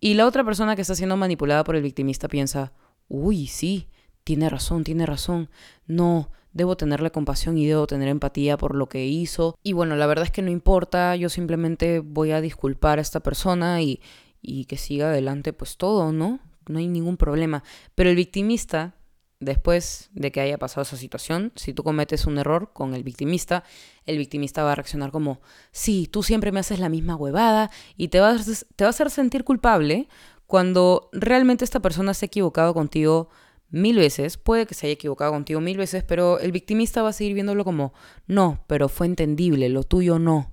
Y 0.00 0.14
la 0.14 0.26
otra 0.26 0.44
persona 0.44 0.74
que 0.74 0.82
está 0.82 0.94
siendo 0.94 1.16
manipulada 1.16 1.62
por 1.62 1.76
el 1.76 1.82
victimista 1.82 2.28
piensa, 2.28 2.72
uy, 3.08 3.46
sí, 3.46 3.88
tiene 4.24 4.48
razón, 4.48 4.82
tiene 4.82 5.06
razón, 5.06 5.50
no, 5.86 6.30
debo 6.52 6.76
tenerle 6.76 7.12
compasión 7.12 7.56
y 7.58 7.66
debo 7.66 7.86
tener 7.86 8.08
empatía 8.08 8.56
por 8.56 8.74
lo 8.74 8.88
que 8.88 9.06
hizo. 9.06 9.56
Y 9.62 9.72
bueno, 9.72 9.94
la 9.94 10.06
verdad 10.06 10.24
es 10.24 10.32
que 10.32 10.42
no 10.42 10.50
importa, 10.50 11.14
yo 11.14 11.28
simplemente 11.28 12.00
voy 12.00 12.32
a 12.32 12.40
disculpar 12.40 12.98
a 12.98 13.02
esta 13.02 13.20
persona 13.20 13.82
y, 13.82 14.00
y 14.42 14.64
que 14.64 14.76
siga 14.76 15.10
adelante 15.10 15.52
pues 15.52 15.76
todo, 15.76 16.12
¿no? 16.12 16.40
No 16.68 16.78
hay 16.80 16.88
ningún 16.88 17.16
problema. 17.16 17.62
Pero 17.94 18.10
el 18.10 18.16
victimista, 18.16 18.95
después 19.40 20.10
de 20.12 20.32
que 20.32 20.40
haya 20.40 20.58
pasado 20.58 20.82
esa 20.82 20.96
situación, 20.96 21.52
si 21.56 21.72
tú 21.72 21.82
cometes 21.82 22.26
un 22.26 22.38
error 22.38 22.72
con 22.72 22.94
el 22.94 23.02
victimista, 23.02 23.64
el 24.06 24.18
victimista 24.18 24.64
va 24.64 24.72
a 24.72 24.74
reaccionar 24.74 25.10
como, 25.10 25.40
sí, 25.72 26.08
tú 26.10 26.22
siempre 26.22 26.52
me 26.52 26.60
haces 26.60 26.78
la 26.78 26.88
misma 26.88 27.16
huevada 27.16 27.70
y 27.96 28.08
te 28.08 28.20
va 28.20 28.30
a, 28.30 28.36
te 28.76 28.84
a 28.84 28.88
hacer 28.88 29.10
sentir 29.10 29.44
culpable 29.44 30.08
cuando 30.46 31.10
realmente 31.12 31.64
esta 31.64 31.80
persona 31.80 32.14
se 32.14 32.24
ha 32.24 32.28
equivocado 32.28 32.72
contigo 32.72 33.28
mil 33.68 33.96
veces, 33.96 34.36
puede 34.36 34.66
que 34.66 34.74
se 34.74 34.86
haya 34.86 34.94
equivocado 34.94 35.32
contigo 35.32 35.60
mil 35.60 35.76
veces, 35.76 36.04
pero 36.04 36.38
el 36.38 36.52
victimista 36.52 37.02
va 37.02 37.10
a 37.10 37.12
seguir 37.12 37.34
viéndolo 37.34 37.64
como, 37.64 37.92
no, 38.26 38.64
pero 38.68 38.88
fue 38.88 39.06
entendible, 39.06 39.68
lo 39.68 39.82
tuyo 39.82 40.18
no. 40.18 40.52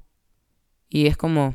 Y 0.90 1.08
es 1.08 1.16
como, 1.16 1.54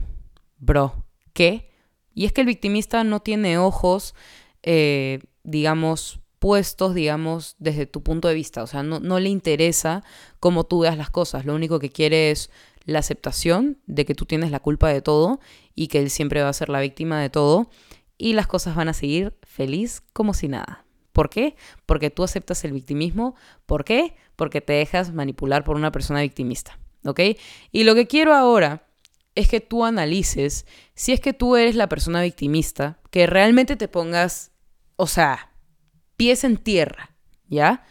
bro, 0.58 1.04
¿qué? 1.32 1.70
Y 2.14 2.24
es 2.24 2.32
que 2.32 2.40
el 2.40 2.46
victimista 2.46 3.04
no 3.04 3.20
tiene 3.20 3.58
ojos, 3.58 4.14
eh, 4.62 5.20
digamos, 5.42 6.20
puestos, 6.38 6.94
digamos, 6.94 7.56
desde 7.58 7.86
tu 7.86 8.02
punto 8.02 8.28
de 8.28 8.34
vista. 8.34 8.62
O 8.62 8.66
sea, 8.66 8.82
no, 8.82 9.00
no 9.00 9.20
le 9.20 9.28
interesa 9.28 10.04
cómo 10.40 10.64
tú 10.64 10.80
veas 10.80 10.96
las 10.96 11.10
cosas. 11.10 11.44
Lo 11.44 11.54
único 11.54 11.78
que 11.78 11.90
quiere 11.90 12.30
es 12.30 12.50
la 12.84 13.00
aceptación 13.00 13.78
de 13.86 14.04
que 14.04 14.14
tú 14.14 14.24
tienes 14.24 14.50
la 14.50 14.60
culpa 14.60 14.88
de 14.88 15.02
todo 15.02 15.40
y 15.74 15.88
que 15.88 15.98
él 15.98 16.10
siempre 16.10 16.42
va 16.42 16.48
a 16.48 16.54
ser 16.54 16.68
la 16.68 16.80
víctima 16.80 17.20
de 17.20 17.30
todo 17.30 17.68
y 18.16 18.32
las 18.32 18.46
cosas 18.46 18.74
van 18.74 18.88
a 18.88 18.94
seguir 18.94 19.36
feliz 19.42 20.02
como 20.12 20.34
si 20.34 20.48
nada. 20.48 20.84
¿Por 21.12 21.30
qué? 21.30 21.56
Porque 21.84 22.10
tú 22.10 22.22
aceptas 22.22 22.64
el 22.64 22.72
victimismo. 22.72 23.34
¿Por 23.66 23.84
qué? 23.84 24.14
Porque 24.36 24.60
te 24.60 24.74
dejas 24.74 25.12
manipular 25.12 25.64
por 25.64 25.76
una 25.76 25.92
persona 25.92 26.22
victimista. 26.22 26.78
¿Ok? 27.04 27.20
Y 27.72 27.84
lo 27.84 27.94
que 27.94 28.06
quiero 28.06 28.34
ahora 28.34 28.86
es 29.34 29.48
que 29.48 29.60
tú 29.60 29.84
analices 29.84 30.66
si 30.94 31.12
es 31.12 31.20
que 31.20 31.32
tú 31.32 31.56
eres 31.56 31.76
la 31.76 31.88
persona 31.88 32.22
victimista, 32.22 32.98
que 33.10 33.26
realmente 33.26 33.76
te 33.76 33.86
pongas, 33.86 34.50
o 34.96 35.06
sea, 35.06 35.52
pies 36.18 36.44
en 36.44 36.58
tierra, 36.58 37.16
¿ya? 37.48 37.86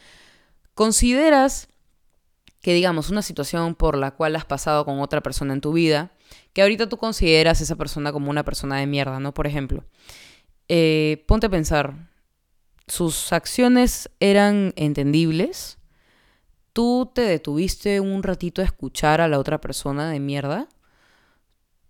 Consideras 0.76 1.70
que, 2.62 2.74
digamos, 2.74 3.10
una 3.10 3.24
situación 3.24 3.74
por 3.74 3.98
la 3.98 4.12
cual 4.12 4.36
has 4.36 4.46
pasado 4.46 4.86
con 4.86 5.00
otra 5.00 5.22
persona 5.22 5.54
en 5.54 5.62
tu 5.62 5.74
vida, 5.74 6.12
que 6.54 6.62
ahorita 6.62 6.90
tú 6.90 6.98
consideras 6.98 7.62
esa 7.62 7.78
persona 7.78 8.12
como 8.12 8.30
una 8.30 8.44
persona 8.44 8.78
de 8.78 8.86
mierda, 8.86 9.20
¿no? 9.20 9.34
Por 9.34 9.48
ejemplo, 9.48 9.86
eh, 10.68 11.24
ponte 11.28 11.48
a 11.48 11.50
pensar, 11.50 12.10
sus 12.88 13.32
acciones 13.32 14.10
eran 14.20 14.74
entendibles, 14.76 15.78
tú 16.74 17.10
te 17.16 17.22
detuviste 17.22 18.02
un 18.02 18.22
ratito 18.22 18.62
a 18.62 18.66
escuchar 18.66 19.22
a 19.22 19.30
la 19.30 19.40
otra 19.40 19.62
persona 19.62 20.12
de 20.12 20.20
mierda, 20.20 20.68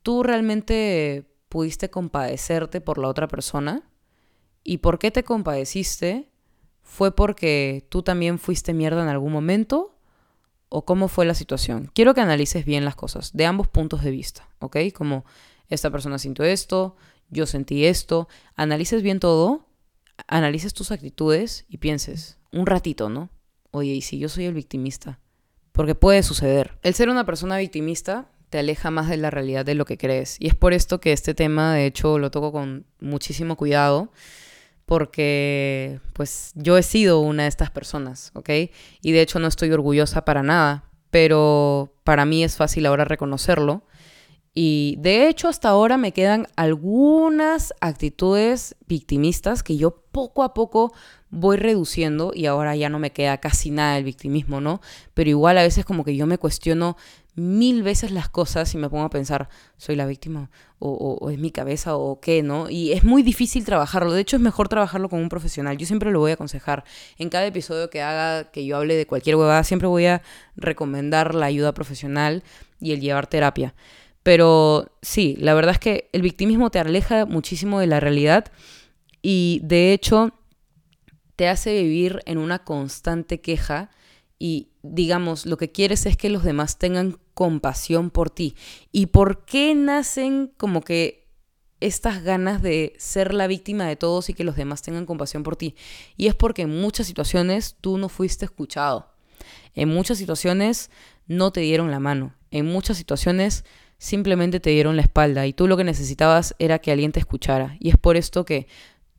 tú 0.03 0.21
realmente 0.21 1.25
pudiste 1.49 1.89
compadecerte 1.89 2.79
por 2.79 2.99
la 2.99 3.07
otra 3.07 3.27
persona, 3.27 3.89
¿Y 4.69 4.79
por 4.79 4.99
qué 4.99 5.11
te 5.11 5.23
compadeciste? 5.23 6.29
¿Fue 6.81 7.15
porque 7.15 7.87
tú 7.87 8.03
también 8.03 8.37
fuiste 8.37 8.73
mierda 8.73 9.01
en 9.01 9.07
algún 9.07 9.31
momento? 9.31 9.97
¿O 10.67 10.83
cómo 10.83 11.07
fue 11.07 11.25
la 11.25 11.35
situación? 11.35 11.89
Quiero 11.95 12.13
que 12.13 12.19
analices 12.19 12.65
bien 12.65 12.83
las 12.83 12.97
cosas, 12.97 13.31
de 13.31 13.45
ambos 13.45 13.69
puntos 13.69 14.03
de 14.03 14.11
vista, 14.11 14.49
¿ok? 14.59 14.75
Como 14.93 15.23
esta 15.69 15.89
persona 15.89 16.19
sintió 16.19 16.43
esto, 16.43 16.97
yo 17.29 17.45
sentí 17.45 17.85
esto. 17.85 18.27
Analices 18.57 19.03
bien 19.03 19.21
todo, 19.21 19.69
analices 20.27 20.73
tus 20.73 20.91
actitudes 20.91 21.65
y 21.69 21.77
pienses, 21.77 22.37
un 22.51 22.65
ratito, 22.65 23.09
¿no? 23.09 23.29
Oye, 23.71 23.93
¿y 23.93 24.01
si 24.01 24.19
yo 24.19 24.27
soy 24.27 24.47
el 24.47 24.53
victimista? 24.53 25.21
Porque 25.71 25.95
puede 25.95 26.23
suceder. 26.23 26.77
El 26.81 26.93
ser 26.93 27.07
una 27.07 27.25
persona 27.25 27.57
victimista 27.57 28.29
te 28.49 28.59
aleja 28.59 28.91
más 28.91 29.07
de 29.07 29.15
la 29.15 29.29
realidad 29.29 29.63
de 29.63 29.75
lo 29.75 29.85
que 29.85 29.97
crees. 29.97 30.35
Y 30.41 30.47
es 30.47 30.55
por 30.55 30.73
esto 30.73 30.99
que 30.99 31.13
este 31.13 31.33
tema, 31.33 31.73
de 31.73 31.85
hecho, 31.85 32.19
lo 32.19 32.31
toco 32.31 32.51
con 32.51 32.85
muchísimo 32.99 33.55
cuidado 33.55 34.11
porque 34.87 35.99
pues 36.13 36.53
yo 36.55 36.77
he 36.77 36.83
sido 36.83 37.19
una 37.19 37.43
de 37.43 37.49
estas 37.49 37.69
personas, 37.69 38.31
¿ok? 38.35 38.49
Y 39.01 39.11
de 39.11 39.21
hecho 39.21 39.37
no 39.37 39.47
estoy 39.49 39.69
orgullosa 39.69 40.23
para 40.23 40.43
nada, 40.43 40.85
pero 41.11 41.93
para 42.05 42.23
mí 42.23 42.41
es 42.41 42.55
fácil 42.55 42.85
ahora 42.85 43.03
reconocerlo. 43.03 43.83
Y 44.53 44.95
de 44.99 45.27
hecho 45.27 45.49
hasta 45.49 45.67
ahora 45.67 45.97
me 45.97 46.13
quedan 46.13 46.47
algunas 46.55 47.73
actitudes 47.81 48.77
victimistas 48.87 49.61
que 49.61 49.75
yo 49.75 50.03
poco 50.13 50.41
a 50.41 50.53
poco 50.53 50.93
voy 51.29 51.57
reduciendo 51.57 52.31
y 52.33 52.45
ahora 52.45 52.73
ya 52.77 52.89
no 52.89 52.97
me 52.97 53.11
queda 53.11 53.39
casi 53.39 53.71
nada 53.71 53.95
del 53.95 54.05
victimismo, 54.05 54.61
¿no? 54.61 54.79
Pero 55.13 55.29
igual 55.29 55.57
a 55.57 55.63
veces 55.63 55.83
como 55.83 56.05
que 56.05 56.15
yo 56.15 56.25
me 56.27 56.37
cuestiono 56.37 56.95
mil 57.37 57.83
veces 57.83 58.09
las 58.09 58.29
cosas 58.29 58.73
y 58.73 58.77
me 58.79 58.89
pongo 58.89 59.03
a 59.03 59.11
pensar, 59.11 59.47
¿soy 59.77 59.95
la 59.95 60.07
víctima? 60.07 60.49
O, 60.79 61.29
es 61.31 61.37
mi 61.37 61.51
cabeza? 61.51 61.95
¿O 61.95 62.19
qué? 62.19 62.41
¿No? 62.41 62.67
Y 62.67 62.93
es 62.93 63.03
muy 63.03 63.21
difícil 63.21 63.63
trabajarlo. 63.63 64.11
De 64.11 64.21
hecho, 64.21 64.37
es 64.37 64.41
mejor 64.41 64.69
trabajarlo 64.69 65.07
con 65.07 65.19
un 65.19 65.29
profesional. 65.29 65.77
Yo 65.77 65.85
siempre 65.85 66.11
lo 66.11 66.19
voy 66.19 66.31
a 66.31 66.33
aconsejar. 66.33 66.83
En 67.19 67.29
cada 67.29 67.45
episodio 67.45 67.91
que 67.91 68.01
haga, 68.01 68.51
que 68.51 68.65
yo 68.65 68.75
hable 68.75 68.95
de 68.95 69.05
cualquier 69.05 69.35
huevada, 69.35 69.63
siempre 69.63 69.87
voy 69.87 70.07
a 70.07 70.23
recomendar 70.55 71.35
la 71.35 71.45
ayuda 71.45 71.75
profesional 71.75 72.43
y 72.79 72.93
el 72.93 73.01
llevar 73.01 73.27
terapia. 73.27 73.75
Pero 74.23 74.91
sí, 75.03 75.35
la 75.39 75.53
verdad 75.53 75.73
es 75.73 75.79
que 75.79 76.09
el 76.13 76.23
victimismo 76.23 76.71
te 76.71 76.79
aleja 76.79 77.27
muchísimo 77.27 77.79
de 77.79 77.87
la 77.87 77.99
realidad 77.99 78.51
y 79.21 79.61
de 79.63 79.93
hecho 79.93 80.33
te 81.35 81.47
hace 81.47 81.83
vivir 81.83 82.21
en 82.25 82.39
una 82.39 82.63
constante 82.63 83.41
queja 83.41 83.91
y 84.39 84.69
digamos, 84.81 85.45
lo 85.45 85.57
que 85.57 85.71
quieres 85.71 86.05
es 86.05 86.17
que 86.17 86.29
los 86.29 86.43
demás 86.43 86.77
tengan 86.77 87.19
compasión 87.37 88.09
por 88.09 88.31
ti. 88.31 88.55
¿Y 88.91 89.05
por 89.05 89.45
qué 89.45 89.75
nacen 89.75 90.51
como 90.57 90.81
que 90.81 91.27
estas 91.79 92.23
ganas 92.23 92.63
de 92.63 92.95
ser 92.97 93.31
la 93.31 93.45
víctima 93.45 93.85
de 93.85 93.95
todos 93.95 94.29
y 94.29 94.33
que 94.33 94.43
los 94.43 94.55
demás 94.55 94.81
tengan 94.81 95.05
compasión 95.05 95.43
por 95.43 95.55
ti? 95.55 95.75
Y 96.15 96.25
es 96.25 96.33
porque 96.33 96.63
en 96.63 96.81
muchas 96.81 97.05
situaciones 97.05 97.75
tú 97.79 97.99
no 97.99 98.09
fuiste 98.09 98.43
escuchado. 98.43 99.13
En 99.75 99.87
muchas 99.89 100.17
situaciones 100.17 100.89
no 101.27 101.51
te 101.51 101.61
dieron 101.61 101.91
la 101.91 101.99
mano. 101.99 102.33
En 102.49 102.65
muchas 102.65 102.97
situaciones 102.97 103.65
simplemente 103.99 104.59
te 104.59 104.71
dieron 104.71 104.95
la 104.95 105.03
espalda 105.03 105.45
y 105.45 105.53
tú 105.53 105.67
lo 105.67 105.77
que 105.77 105.83
necesitabas 105.83 106.55
era 106.57 106.79
que 106.79 106.91
alguien 106.91 107.11
te 107.11 107.19
escuchara. 107.19 107.77
Y 107.79 107.89
es 107.89 107.97
por 107.97 108.17
esto 108.17 108.45
que 108.45 108.65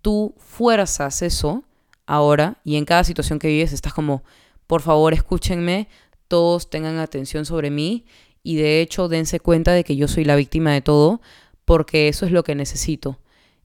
tú 0.02 0.34
fuerzas 0.38 1.22
eso 1.22 1.62
ahora 2.04 2.58
y 2.64 2.78
en 2.78 2.84
cada 2.84 3.04
situación 3.04 3.38
que 3.38 3.46
vives 3.46 3.72
estás 3.72 3.94
como 3.94 4.24
por 4.66 4.82
favor 4.82 5.14
escúchenme, 5.14 5.88
todos 6.28 6.70
tengan 6.70 6.98
atención 6.98 7.44
sobre 7.44 7.70
mí 7.70 8.04
y 8.42 8.56
de 8.56 8.80
hecho 8.80 9.08
dense 9.08 9.40
cuenta 9.40 9.72
de 9.72 9.84
que 9.84 9.96
yo 9.96 10.08
soy 10.08 10.24
la 10.24 10.36
víctima 10.36 10.72
de 10.72 10.80
todo 10.80 11.20
porque 11.64 12.08
eso 12.08 12.24
es 12.24 12.32
lo 12.32 12.44
que 12.44 12.54
necesito. 12.54 13.18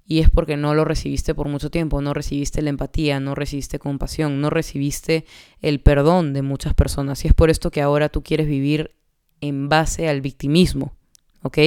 Y 0.06 0.20
es 0.20 0.30
porque 0.30 0.58
no 0.58 0.76
lo 0.76 0.84
recibiste 0.84 1.34
por 1.34 1.48
mucho 1.48 1.72
tiempo, 1.72 2.02
no 2.02 2.14
recibiste 2.14 2.62
la 2.62 2.70
empatía, 2.70 3.22
no 3.22 3.36
recibiste 3.36 3.80
compasión, 3.80 4.42
no 4.42 4.50
recibiste 4.50 5.26
el 5.62 5.80
perdón 5.80 6.34
de 6.34 6.42
muchas 6.42 6.74
personas. 6.74 7.24
Y 7.24 7.30
es 7.30 7.34
por 7.34 7.50
esto 7.50 7.72
que 7.72 7.82
ahora 7.82 8.10
tú 8.10 8.22
quieres 8.22 8.48
vivir 8.48 8.92
en 9.40 9.70
base 9.70 10.10
al 10.10 10.20
victimismo, 10.20 10.94
¿ok? 11.42 11.58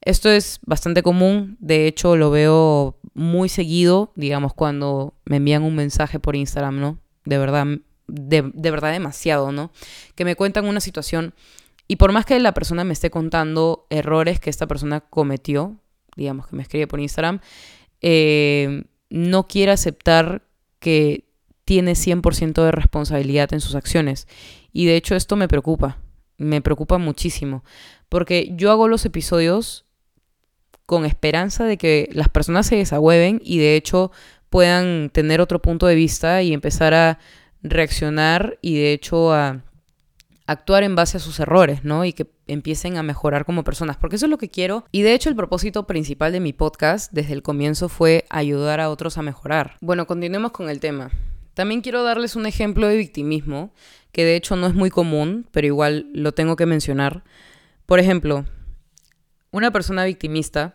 Esto 0.00 0.30
es 0.30 0.58
bastante 0.64 1.02
común, 1.02 1.56
de 1.60 1.86
hecho 1.86 2.16
lo 2.16 2.30
veo 2.30 2.98
muy 3.14 3.48
seguido, 3.48 4.12
digamos, 4.16 4.54
cuando 4.54 5.14
me 5.24 5.36
envían 5.36 5.62
un 5.62 5.76
mensaje 5.76 6.18
por 6.18 6.34
Instagram, 6.34 6.80
¿no? 6.80 6.98
De 7.24 7.38
verdad, 7.38 7.66
de, 8.10 8.70
verdad 8.70 8.92
demasiado, 8.92 9.52
¿no? 9.52 9.70
Que 10.14 10.24
me 10.24 10.36
cuentan 10.36 10.66
una 10.66 10.80
situación 10.80 11.34
y 11.88 11.96
por 11.96 12.12
más 12.12 12.24
que 12.24 12.38
la 12.38 12.54
persona 12.54 12.84
me 12.84 12.92
esté 12.92 13.10
contando 13.10 13.86
errores 13.90 14.38
que 14.38 14.50
esta 14.50 14.66
persona 14.66 15.00
cometió, 15.00 15.76
digamos 16.16 16.46
que 16.46 16.56
me 16.56 16.62
escribe 16.62 16.86
por 16.86 17.00
Instagram, 17.00 17.40
eh, 18.00 18.84
no 19.08 19.48
quiere 19.48 19.72
aceptar 19.72 20.42
que 20.78 21.24
tiene 21.64 21.92
100% 21.92 22.64
de 22.64 22.72
responsabilidad 22.72 23.52
en 23.52 23.60
sus 23.60 23.74
acciones. 23.74 24.28
Y 24.72 24.86
de 24.86 24.96
hecho 24.96 25.16
esto 25.16 25.36
me 25.36 25.48
preocupa, 25.48 25.98
me 26.36 26.60
preocupa 26.60 26.98
muchísimo, 26.98 27.64
porque 28.08 28.52
yo 28.56 28.70
hago 28.70 28.88
los 28.88 29.04
episodios 29.04 29.84
con 30.86 31.04
esperanza 31.04 31.64
de 31.64 31.76
que 31.76 32.08
las 32.12 32.28
personas 32.28 32.66
se 32.66 32.76
desahueven 32.76 33.40
y 33.44 33.58
de 33.58 33.76
hecho 33.76 34.10
puedan 34.48 35.10
tener 35.10 35.40
otro 35.40 35.62
punto 35.62 35.86
de 35.86 35.94
vista 35.94 36.42
y 36.42 36.52
empezar 36.52 36.94
a 36.94 37.18
reaccionar 37.62 38.58
y 38.62 38.76
de 38.76 38.92
hecho 38.92 39.32
a 39.32 39.62
actuar 40.46 40.82
en 40.82 40.96
base 40.96 41.16
a 41.16 41.20
sus 41.20 41.38
errores, 41.38 41.84
¿no? 41.84 42.04
Y 42.04 42.12
que 42.12 42.28
empiecen 42.48 42.96
a 42.96 43.04
mejorar 43.04 43.44
como 43.44 43.62
personas, 43.62 43.96
porque 43.96 44.16
eso 44.16 44.26
es 44.26 44.30
lo 44.30 44.38
que 44.38 44.48
quiero. 44.48 44.84
Y 44.90 45.02
de 45.02 45.14
hecho 45.14 45.28
el 45.28 45.36
propósito 45.36 45.86
principal 45.86 46.32
de 46.32 46.40
mi 46.40 46.52
podcast 46.52 47.12
desde 47.12 47.34
el 47.34 47.42
comienzo 47.42 47.88
fue 47.88 48.24
ayudar 48.30 48.80
a 48.80 48.90
otros 48.90 49.16
a 49.16 49.22
mejorar. 49.22 49.76
Bueno, 49.80 50.06
continuemos 50.06 50.50
con 50.50 50.68
el 50.68 50.80
tema. 50.80 51.10
También 51.54 51.82
quiero 51.82 52.02
darles 52.02 52.34
un 52.34 52.46
ejemplo 52.46 52.88
de 52.88 52.96
victimismo, 52.96 53.72
que 54.10 54.24
de 54.24 54.34
hecho 54.34 54.56
no 54.56 54.66
es 54.66 54.74
muy 54.74 54.90
común, 54.90 55.46
pero 55.52 55.68
igual 55.68 56.08
lo 56.14 56.32
tengo 56.32 56.56
que 56.56 56.66
mencionar. 56.66 57.22
Por 57.86 58.00
ejemplo, 58.00 58.44
una 59.52 59.70
persona 59.70 60.04
victimista, 60.04 60.74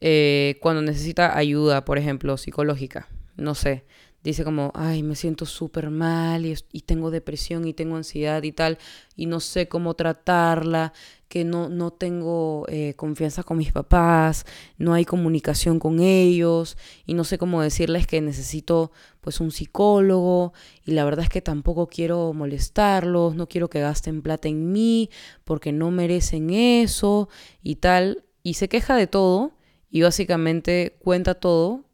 eh, 0.00 0.58
cuando 0.60 0.82
necesita 0.82 1.36
ayuda, 1.36 1.84
por 1.84 1.98
ejemplo, 1.98 2.36
psicológica, 2.36 3.08
no 3.36 3.54
sé, 3.54 3.84
dice 4.30 4.44
como, 4.44 4.72
ay, 4.74 5.02
me 5.02 5.14
siento 5.14 5.46
súper 5.46 5.90
mal 5.90 6.46
y, 6.46 6.54
y, 6.72 6.80
tengo 6.80 7.10
depresión 7.10 7.66
y 7.66 7.74
tengo 7.74 7.96
ansiedad 7.96 8.42
y 8.42 8.52
tal, 8.52 8.78
y 9.14 9.26
no 9.26 9.40
sé 9.40 9.68
cómo 9.68 9.94
tratarla, 9.94 10.92
que 11.28 11.44
no, 11.44 11.68
no 11.68 11.92
tengo 11.92 12.66
eh, 12.68 12.94
confianza 12.96 13.42
con 13.42 13.58
mis 13.58 13.72
papás, 13.72 14.44
no 14.78 14.94
hay 14.94 15.04
comunicación 15.04 15.78
con 15.78 16.00
ellos, 16.00 16.76
y 17.04 17.14
no 17.14 17.24
sé 17.24 17.38
cómo 17.38 17.62
decirles 17.62 18.06
que 18.06 18.20
necesito 18.20 18.92
pues 19.20 19.40
un 19.40 19.50
psicólogo, 19.50 20.52
y 20.84 20.92
la 20.92 21.04
verdad 21.04 21.24
es 21.24 21.28
que 21.28 21.42
tampoco 21.42 21.88
quiero 21.88 22.32
molestarlos, 22.32 23.34
no 23.34 23.48
quiero 23.48 23.68
que 23.70 23.80
gasten 23.80 24.22
plata 24.22 24.48
en 24.48 24.72
mí, 24.72 25.10
porque 25.44 25.72
no 25.72 25.90
merecen 25.90 26.50
eso, 26.50 27.28
y 27.62 27.76
tal, 27.76 28.24
y 28.42 28.54
se 28.54 28.68
queja 28.68 28.96
de 28.96 29.06
todo, 29.06 29.52
y 29.90 30.02
básicamente 30.02 30.96
cuenta 31.00 31.34
todo 31.34 31.86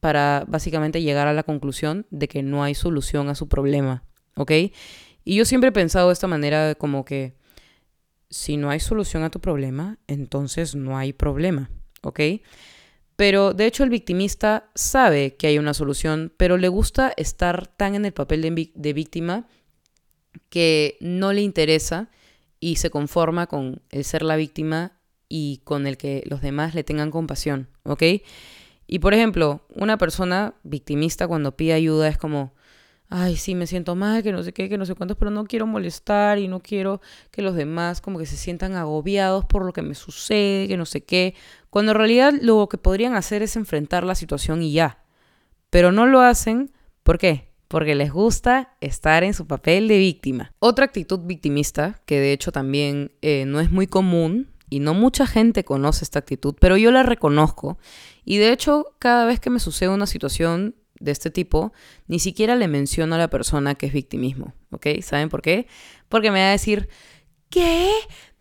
para 0.00 0.44
básicamente 0.48 1.02
llegar 1.02 1.28
a 1.28 1.32
la 1.32 1.42
conclusión 1.42 2.06
de 2.10 2.28
que 2.28 2.42
no 2.42 2.62
hay 2.64 2.74
solución 2.74 3.28
a 3.28 3.34
su 3.34 3.48
problema, 3.48 4.04
¿ok? 4.36 4.52
Y 5.24 5.36
yo 5.36 5.44
siempre 5.44 5.68
he 5.68 5.72
pensado 5.72 6.08
de 6.08 6.14
esta 6.14 6.26
manera 6.26 6.74
como 6.74 7.04
que 7.04 7.34
si 8.30 8.56
no 8.56 8.70
hay 8.70 8.80
solución 8.80 9.22
a 9.22 9.30
tu 9.30 9.40
problema, 9.40 9.98
entonces 10.06 10.74
no 10.74 10.96
hay 10.96 11.12
problema, 11.12 11.70
¿ok? 12.02 12.20
Pero 13.16 13.52
de 13.52 13.66
hecho 13.66 13.84
el 13.84 13.90
victimista 13.90 14.70
sabe 14.74 15.36
que 15.36 15.48
hay 15.48 15.58
una 15.58 15.74
solución, 15.74 16.32
pero 16.38 16.56
le 16.56 16.68
gusta 16.68 17.12
estar 17.16 17.66
tan 17.66 17.94
en 17.94 18.06
el 18.06 18.12
papel 18.12 18.40
de, 18.74 18.92
víctima 18.94 19.46
que 20.48 20.96
no 21.00 21.34
le 21.34 21.42
interesa 21.42 22.08
y 22.60 22.76
se 22.76 22.88
conforma 22.88 23.46
con 23.46 23.82
el 23.90 24.04
ser 24.04 24.22
la 24.22 24.36
víctima 24.36 25.00
y 25.28 25.60
con 25.64 25.86
el 25.86 25.98
que 25.98 26.22
los 26.30 26.40
demás 26.40 26.74
le 26.74 26.82
tengan 26.82 27.10
compasión, 27.10 27.68
¿ok? 27.82 28.02
Y 28.92 28.98
por 28.98 29.14
ejemplo, 29.14 29.60
una 29.76 29.98
persona 29.98 30.54
victimista 30.64 31.28
cuando 31.28 31.56
pide 31.56 31.74
ayuda 31.74 32.08
es 32.08 32.18
como, 32.18 32.54
ay, 33.08 33.36
sí, 33.36 33.54
me 33.54 33.68
siento 33.68 33.94
mal, 33.94 34.24
que 34.24 34.32
no 34.32 34.42
sé 34.42 34.52
qué, 34.52 34.68
que 34.68 34.76
no 34.78 34.84
sé 34.84 34.96
cuántos, 34.96 35.16
pero 35.16 35.30
no 35.30 35.44
quiero 35.44 35.64
molestar 35.64 36.40
y 36.40 36.48
no 36.48 36.58
quiero 36.58 37.00
que 37.30 37.40
los 37.40 37.54
demás 37.54 38.00
como 38.00 38.18
que 38.18 38.26
se 38.26 38.36
sientan 38.36 38.74
agobiados 38.74 39.44
por 39.44 39.64
lo 39.64 39.72
que 39.72 39.82
me 39.82 39.94
sucede, 39.94 40.66
que 40.66 40.76
no 40.76 40.86
sé 40.86 41.02
qué, 41.02 41.36
cuando 41.70 41.92
en 41.92 41.98
realidad 41.98 42.34
lo 42.42 42.68
que 42.68 42.78
podrían 42.78 43.14
hacer 43.14 43.42
es 43.44 43.54
enfrentar 43.54 44.02
la 44.02 44.16
situación 44.16 44.60
y 44.60 44.72
ya. 44.72 45.04
Pero 45.70 45.92
no 45.92 46.06
lo 46.06 46.18
hacen, 46.18 46.72
¿por 47.04 47.18
qué? 47.18 47.52
Porque 47.68 47.94
les 47.94 48.12
gusta 48.12 48.74
estar 48.80 49.22
en 49.22 49.34
su 49.34 49.46
papel 49.46 49.86
de 49.86 49.98
víctima. 49.98 50.52
Otra 50.58 50.86
actitud 50.86 51.20
victimista, 51.20 52.00
que 52.06 52.18
de 52.18 52.32
hecho 52.32 52.50
también 52.50 53.12
eh, 53.22 53.44
no 53.46 53.60
es 53.60 53.70
muy 53.70 53.86
común, 53.86 54.48
y 54.70 54.78
no 54.78 54.94
mucha 54.94 55.26
gente 55.26 55.64
conoce 55.64 56.04
esta 56.04 56.20
actitud, 56.20 56.54
pero 56.58 56.76
yo 56.76 56.92
la 56.92 57.02
reconozco. 57.02 57.76
Y 58.24 58.38
de 58.38 58.52
hecho, 58.52 58.94
cada 58.98 59.24
vez 59.26 59.40
que 59.40 59.50
me 59.50 59.60
sucede 59.60 59.88
una 59.88 60.06
situación 60.06 60.76
de 60.98 61.12
este 61.12 61.30
tipo, 61.30 61.72
ni 62.06 62.18
siquiera 62.18 62.54
le 62.56 62.68
menciono 62.68 63.14
a 63.14 63.18
la 63.18 63.30
persona 63.30 63.74
que 63.74 63.86
es 63.86 63.92
victimismo, 63.92 64.54
¿ok? 64.70 64.86
¿Saben 65.02 65.28
por 65.28 65.42
qué? 65.42 65.66
Porque 66.08 66.30
me 66.30 66.40
va 66.40 66.48
a 66.48 66.52
decir, 66.52 66.88
¿qué? 67.48 67.90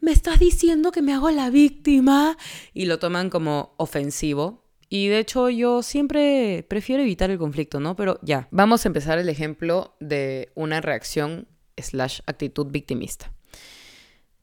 ¿Me 0.01 0.12
estás 0.12 0.39
diciendo 0.39 0.91
que 0.91 1.01
me 1.01 1.13
hago 1.13 1.31
la 1.31 1.50
víctima? 1.50 2.38
Y 2.74 2.86
lo 2.86 3.00
toman 3.00 3.29
como 3.29 3.74
ofensivo. 3.77 4.65
Y 4.89 5.07
de 5.07 5.19
hecho 5.19 5.50
yo 5.50 5.83
siempre 5.83 6.65
prefiero 6.67 7.03
evitar 7.03 7.29
el 7.29 7.38
conflicto, 7.38 7.79
¿no? 7.79 7.95
Pero 7.95 8.19
ya, 8.24 8.48
vamos 8.51 8.86
a 8.86 8.89
empezar 8.89 9.19
el 9.19 9.29
ejemplo 9.29 9.95
de 10.00 10.51
una 10.55 10.81
reacción 10.81 11.48
slash 11.77 12.21
actitud 12.25 12.67
victimista. 12.67 13.31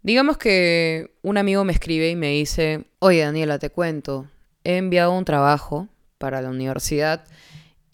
Digamos 0.02 0.38
que 0.38 1.16
un 1.22 1.36
amigo 1.36 1.64
me 1.64 1.72
escribe 1.72 2.08
y 2.10 2.16
me 2.16 2.30
dice, 2.30 2.86
oye 3.00 3.22
Daniela, 3.22 3.58
te 3.58 3.70
cuento, 3.70 4.30
he 4.66 4.78
enviado 4.78 5.12
un 5.12 5.24
trabajo 5.24 5.88
para 6.18 6.42
la 6.42 6.50
universidad 6.50 7.24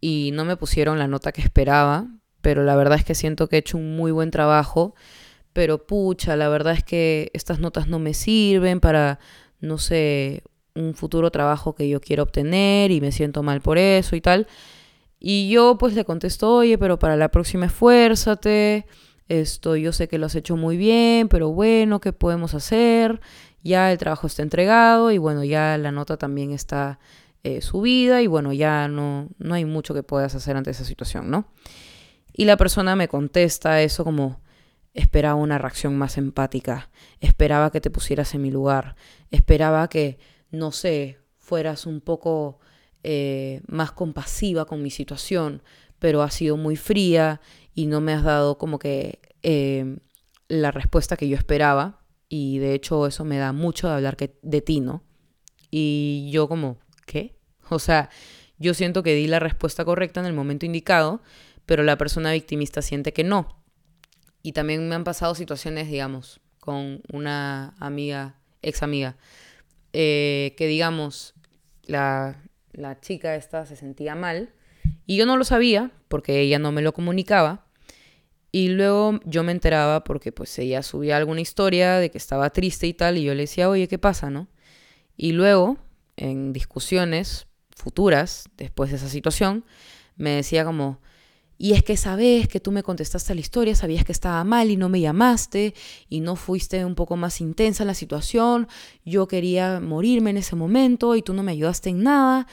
y 0.01 0.31
no 0.33 0.47
me 0.47 0.57
pusieron 0.57 0.99
la 0.99 1.07
nota 1.07 1.31
que 1.31 1.43
esperaba, 1.43 2.07
pero 2.41 2.65
la 2.65 2.75
verdad 2.77 2.99
es 2.99 3.05
que 3.05 3.15
siento 3.15 3.47
que 3.47 3.57
he 3.57 3.59
hecho 3.59 3.77
un 3.77 3.95
muy 3.95 4.11
buen 4.11 4.31
trabajo, 4.31 4.95
pero 5.53 5.87
pucha, 5.87 6.35
la 6.35 6.49
verdad 6.49 6.73
es 6.73 6.83
que 6.83 7.31
estas 7.35 7.61
notas 7.61 7.89
no 7.89 7.99
me 7.99 8.15
sirven 8.15 8.81
para, 8.81 9.19
no 9.61 9.77
sé, 9.77 10.45
un 10.75 10.95
futuro 10.95 11.31
trabajo 11.31 11.75
que 11.75 11.91
yo 11.91 12.01
quiero 12.01 12.23
obtener 12.23 12.91
y 12.91 13.03
me 13.03 13.13
siento 13.13 13.43
mal 13.43 13.61
por 13.61 13.77
eso 13.77 14.17
y 14.17 14.23
tal. 14.23 14.47
Y 15.21 15.51
yo 15.51 15.77
pues 15.79 15.95
le 15.95 16.07
contesto, 16.07 16.57
oye, 16.57 16.79
pero 16.79 16.99
para 16.99 17.17
la 17.17 17.31
próxima 17.31 17.67
esfuérzate 17.67 18.87
esto, 19.29 19.77
yo 19.77 19.93
sé 19.93 20.09
que 20.09 20.19
lo 20.19 20.27
has 20.27 20.35
hecho 20.35 20.57
muy 20.57 20.79
bien, 20.79 21.29
pero 21.29 21.51
bueno, 21.51 22.01
¿qué 22.01 22.15
podemos 22.15 22.55
hacer? 22.55 23.21
Ya 23.63 23.93
el 23.93 23.99
trabajo 23.99 24.27
está 24.27 24.43
entregado 24.43 25.11
y 25.11 25.19
bueno, 25.19 25.45
ya 25.45 25.79
la 25.79 25.93
nota 25.93 26.17
también 26.17 26.53
está 26.53 26.99
eh, 27.45 27.61
subida 27.61 28.23
y 28.23 28.27
bueno, 28.27 28.53
ya 28.53 28.89
no, 28.89 29.29
no 29.39 29.55
hay 29.55 29.65
mucho 29.65 29.95
que 29.95 30.03
puedas 30.03 30.35
hacer 30.35 30.57
ante 30.57 30.71
esa 30.71 30.85
situación, 30.85 31.31
¿no? 31.31 31.47
Y 32.33 32.45
la 32.45 32.57
persona 32.57 32.97
me 32.97 33.09
contesta 33.09 33.83
eso 33.83 34.05
como, 34.05 34.41
esperaba 34.95 35.35
una 35.35 35.59
reacción 35.59 35.97
más 35.97 36.19
empática, 36.19 36.91
esperaba 37.21 37.71
que 37.71 37.81
te 37.81 37.91
pusieras 37.91 38.35
en 38.35 38.43
mi 38.43 38.51
lugar, 38.51 38.97
esperaba 39.31 39.89
que, 39.89 40.19
no 40.51 40.73
sé, 40.73 41.19
fueras 41.39 41.87
un 41.87 42.01
poco 42.01 42.59
eh, 43.03 43.63
más 43.67 43.93
compasiva 43.93 44.65
con 44.65 44.83
mi 44.83 44.91
situación, 44.91 45.63
pero 45.99 46.23
ha 46.23 46.31
sido 46.31 46.57
muy 46.57 46.77
fría 46.77 47.41
y 47.75 47.87
no 47.87 48.01
me 48.01 48.13
has 48.13 48.23
dado 48.23 48.59
como 48.59 48.79
que 48.79 49.21
eh, 49.43 49.99
la 50.49 50.71
respuesta 50.71 51.17
que 51.17 51.29
yo 51.29 51.37
esperaba. 51.37 52.02
Y 52.35 52.61
de 52.61 52.73
hecho 52.73 53.07
eso 53.07 53.27
me 53.27 53.37
da 53.37 53.53
mucho 53.53 53.89
de 53.89 53.93
hablar 53.93 54.17
que, 54.17 54.39
de 54.41 54.63
ti, 54.63 54.81
¿no? 54.81 55.03
Y 55.71 56.31
yo 56.33 56.49
como, 56.49 56.79
¿qué? 57.05 57.37
O 57.69 57.79
sea, 57.79 58.09
yo 58.57 58.73
siento 58.73 59.03
que 59.03 59.15
di 59.15 59.27
la 59.27 59.39
respuesta 59.39 59.85
correcta 59.85 60.21
en 60.21 60.25
el 60.25 60.33
momento 60.33 60.65
indicado, 60.65 61.21
pero 61.67 61.83
la 61.83 61.99
persona 61.99 62.33
victimista 62.33 62.81
siente 62.81 63.13
que 63.13 63.23
no. 63.23 63.63
Y 64.43 64.53
también 64.53 64.89
me 64.89 64.95
han 64.95 65.05
pasado 65.05 65.35
situaciones, 65.35 65.89
digamos, 65.89 66.41
con 66.59 67.03
una 67.13 67.75
amiga, 67.79 68.37
ex 68.63 68.83
amiga, 68.83 69.19
eh, 69.93 70.55
que 70.57 70.67
digamos, 70.67 71.35
la, 71.85 72.43
la 72.73 72.99
chica 72.99 73.37
esta 73.37 73.67
se 73.67 73.77
sentía 73.77 74.15
mal 74.15 74.55
y 75.05 75.19
yo 75.19 75.27
no 75.27 75.37
lo 75.37 75.45
sabía 75.45 75.91
porque 76.09 76.41
ella 76.41 76.59
no 76.59 76.73
me 76.73 76.81
lo 76.81 76.95
comunicaba. 76.95 77.62
Y 78.53 78.69
luego 78.69 79.19
yo 79.25 79.43
me 79.43 79.53
enteraba 79.53 80.05
porque 80.05 80.31
pues 80.31 80.59
ella 80.59 80.83
subía 80.83 81.17
alguna 81.17 81.41
historia 81.41 81.97
de 81.97 82.11
que 82.11 82.19
estaba 82.19 82.51
triste 82.51 82.87
y 82.87 82.93
tal 82.93 83.17
y 83.17 83.25
yo 83.25 83.35
le 83.35 83.45
decía, 83.45 83.71
oye, 83.71 83.89
¿qué 83.89 83.99
pasa, 83.99 84.29
no? 84.29 84.49
Y 85.17 85.33
luego, 85.33 85.79
en 86.17 86.53
discusiones 86.53 87.47
futuras, 87.75 88.45
después 88.59 88.91
de 88.91 88.97
esa 88.97 89.09
situación, 89.09 89.65
me 90.17 90.31
decía 90.31 90.67
como, 90.67 91.01
y 91.57 91.73
es 91.73 91.83
que 91.83 91.97
sabes 91.97 92.49
que 92.49 92.61
tú 92.61 92.73
me 92.73 92.83
contestaste 92.83 93.35
la 93.35 93.41
historia, 93.41 93.75
sabías 93.75 94.05
que 94.05 94.13
estaba 94.13 94.43
mal 94.45 94.71
y 94.71 94.77
no 94.77 94.89
me 94.89 95.01
llamaste 95.01 95.75
y 96.09 96.21
no 96.21 96.37
fuiste 96.37 96.85
un 96.85 96.95
poco 96.95 97.17
más 97.17 97.41
intensa 97.41 97.85
en 97.85 97.87
la 97.87 97.95
situación, 97.95 98.69
yo 99.05 99.29
quería 99.29 99.81
morirme 99.81 100.31
en 100.31 100.39
ese 100.39 100.57
momento 100.57 101.15
y 101.15 101.23
tú 101.23 101.33
no 101.33 101.43
me 101.43 101.53
ayudaste 101.53 101.91
en 101.91 102.03
nada. 102.03 102.47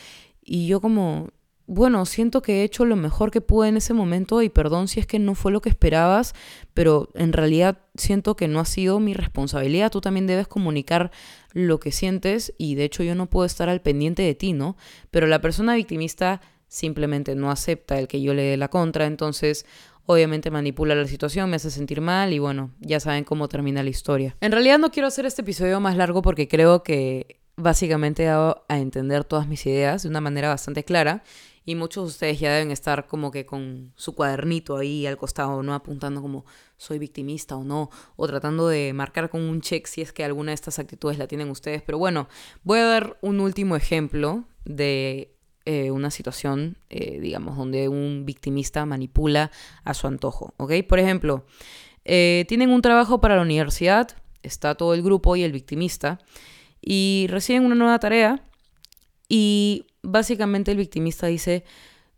Y 0.43 0.67
yo 0.67 0.79
como, 0.79 1.29
bueno, 1.71 2.03
siento 2.08 2.41
que 2.41 2.62
he 2.62 2.63
hecho 2.63 2.84
lo 2.84 2.95
mejor 2.95 3.29
que 3.29 3.41
pude 3.41 3.69
en 3.69 3.77
ese 3.77 3.93
momento 3.93 4.41
y 4.41 4.49
perdón 4.49 4.88
si 4.88 4.99
es 4.99 5.05
que 5.05 5.19
no 5.19 5.36
fue 5.36 5.51
lo 5.51 5.62
que 5.62 5.69
esperabas, 5.69 6.34
pero 6.73 7.10
en 7.13 7.32
realidad 7.32 7.77
siento 7.93 8.36
que 8.36 8.47
no 8.47 8.60
ha 8.60 8.65
sido 8.65 8.99
mi 8.99 9.13
responsabilidad. 9.13 9.91
Tú 9.91 10.01
también 10.01 10.25
debes 10.25 10.47
comunicar 10.47 11.12
lo 11.53 11.79
que 11.79 11.91
sientes 11.91 12.55
y 12.58 12.73
de 12.73 12.86
hecho 12.86 13.03
yo 13.03 13.13
no 13.13 13.29
puedo 13.29 13.45
estar 13.45 13.69
al 13.69 13.82
pendiente 13.82 14.23
de 14.23 14.34
ti, 14.34 14.51
¿no? 14.53 14.77
Pero 15.12 15.27
la 15.27 15.41
persona 15.41 15.75
victimista 15.75 16.41
simplemente 16.67 17.36
no 17.36 17.51
acepta 17.51 17.99
el 17.99 18.08
que 18.08 18.19
yo 18.19 18.34
le 18.34 18.41
dé 18.41 18.58
la 18.58 18.69
contra, 18.69 19.05
entonces 19.05 19.67
obviamente 20.08 20.49
manipula 20.49 20.95
la 20.95 21.05
situación, 21.05 21.51
me 21.51 21.58
hace 21.58 21.69
sentir 21.69 22.01
mal 22.01 22.34
y 22.34 22.39
bueno, 22.39 22.71
ya 22.79 22.99
saben 22.99 23.23
cómo 23.23 23.47
termina 23.47 23.84
la 23.84 23.91
historia. 23.91 24.36
En 24.41 24.51
realidad 24.51 24.79
no 24.79 24.89
quiero 24.89 25.08
hacer 25.08 25.27
este 25.27 25.43
episodio 25.43 25.79
más 25.79 25.95
largo 25.95 26.23
porque 26.23 26.47
creo 26.47 26.82
que 26.82 27.39
básicamente 27.58 28.23
he 28.23 28.27
dado 28.27 28.65
a 28.69 28.79
entender 28.79 29.23
todas 29.23 29.47
mis 29.47 29.67
ideas 29.67 30.01
de 30.01 30.10
una 30.10 30.21
manera 30.21 30.49
bastante 30.49 30.84
clara 30.84 31.23
y 31.69 31.75
muchos 31.75 32.03
de 32.03 32.08
ustedes 32.08 32.39
ya 32.39 32.51
deben 32.51 32.71
estar 32.71 33.05
como 33.05 33.29
que 33.29 33.45
con 33.45 33.93
su 33.95 34.15
cuadernito 34.15 34.75
ahí 34.75 35.05
al 35.05 35.17
costado, 35.17 35.62
¿no? 35.62 35.75
Apuntando 35.75 36.19
como 36.19 36.43
soy 36.77 36.97
victimista 36.97 37.55
o 37.58 37.63
no, 37.63 37.91
o 38.15 38.25
tratando 38.25 38.67
de 38.67 38.91
marcar 38.91 39.29
con 39.29 39.41
un 39.41 39.62
check 39.62 39.86
si 39.86 40.01
es 40.01 40.12
que 40.12 40.23
alguna 40.23 40.49
de 40.49 40.55
estas 40.55 40.79
actitudes 40.79 41.19
la 41.19 41.27
tienen 41.27 41.47
ustedes. 41.51 41.84
Pero 41.84 41.99
bueno, 41.99 42.27
voy 42.63 42.79
a 42.79 42.86
dar 42.86 43.19
un 43.21 43.39
último 43.39 43.75
ejemplo 43.75 44.45
de 44.65 45.36
eh, 45.65 45.91
una 45.91 46.10
situación, 46.10 46.79
eh, 46.89 47.19
digamos, 47.19 47.55
donde 47.55 47.88
un 47.88 48.25
victimista 48.25 48.84
manipula 48.88 49.51
a 49.84 49.93
su 49.93 50.08
antojo, 50.08 50.55
¿ok? 50.58 50.73
Por 50.88 50.97
ejemplo, 50.97 51.45
eh, 52.03 52.45
tienen 52.47 52.71
un 52.71 52.82
trabajo 52.82 53.21
para 53.21 53.36
la 53.36 53.43
universidad, 53.43 54.17
está 54.41 54.73
todo 54.73 54.95
el 54.95 55.03
grupo 55.03 55.36
y 55.36 55.43
el 55.43 55.51
victimista, 55.51 56.17
y 56.82 57.27
reciben 57.29 57.63
una 57.63 57.75
nueva 57.75 57.99
tarea 57.99 58.43
y 59.27 59.86
básicamente 60.01 60.71
el 60.71 60.77
victimista 60.77 61.27
dice, 61.27 61.63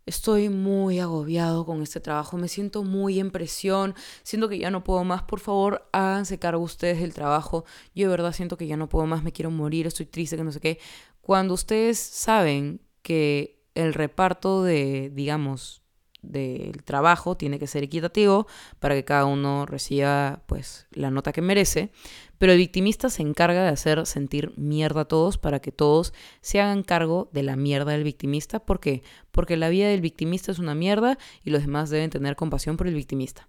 estoy 0.06 0.50
muy 0.50 1.00
agobiado 1.00 1.66
con 1.66 1.82
este 1.82 2.00
trabajo, 2.00 2.38
me 2.38 2.48
siento 2.48 2.84
muy 2.84 3.20
en 3.20 3.32
presión, 3.32 3.96
siento 4.24 4.50
que 4.50 4.60
ya 4.60 4.72
no 4.72 4.84
puedo 4.84 5.04
más, 5.04 5.24
por 5.24 5.40
favor 5.40 5.88
háganse 5.92 6.40
cargo 6.40 6.64
ustedes 6.64 7.00
del 7.02 7.14
trabajo, 7.14 7.66
yo 7.96 8.08
de 8.08 8.12
verdad 8.12 8.34
siento 8.34 8.58
que 8.58 8.68
ya 8.68 8.78
no 8.78 8.90
puedo 8.90 9.06
más, 9.06 9.24
me 9.24 9.32
quiero 9.32 9.52
morir, 9.52 9.88
estoy 9.88 10.06
triste, 10.06 10.38
que 10.38 10.44
no 10.44 10.52
sé 10.52 10.60
qué. 10.60 10.80
Cuando 11.22 11.54
ustedes 11.54 12.00
saben 12.00 12.82
que 13.04 13.64
el 13.76 13.94
reparto 13.94 14.64
de, 14.64 15.12
digamos, 15.14 15.81
del 16.22 16.84
trabajo 16.84 17.36
tiene 17.36 17.60
que 17.60 17.68
ser 17.68 17.84
equitativo 17.84 18.48
para 18.80 18.96
que 18.96 19.04
cada 19.04 19.26
uno 19.26 19.66
reciba 19.66 20.44
pues 20.46 20.88
la 20.92 21.12
nota 21.12 21.32
que 21.32 21.42
merece, 21.42 21.92
pero 22.38 22.52
el 22.52 22.58
victimista 22.58 23.10
se 23.10 23.22
encarga 23.22 23.64
de 23.64 23.70
hacer 23.70 24.06
sentir 24.06 24.54
mierda 24.58 25.02
a 25.02 25.06
todos 25.06 25.38
para 25.38 25.60
que 25.60 25.72
todos 25.72 26.14
se 26.42 26.60
hagan 26.60 26.84
cargo 26.84 27.30
de 27.34 27.44
la 27.44 27.56
mierda 27.56 27.92
del 27.92 28.04
victimista. 28.04 28.60
¿Por 28.60 28.80
qué? 28.80 29.04
Porque 29.32 29.58
la 29.58 29.70
vida 29.70 29.88
del 29.88 30.02
victimista 30.02 30.52
es 30.52 30.60
una 30.60 30.76
mierda 30.76 31.18
y 31.44 31.50
los 31.50 31.62
demás 31.62 31.90
deben 31.90 32.10
tener 32.10 32.36
compasión 32.36 32.78
por 32.78 32.88
el 32.88 32.96
victimista. 32.96 33.48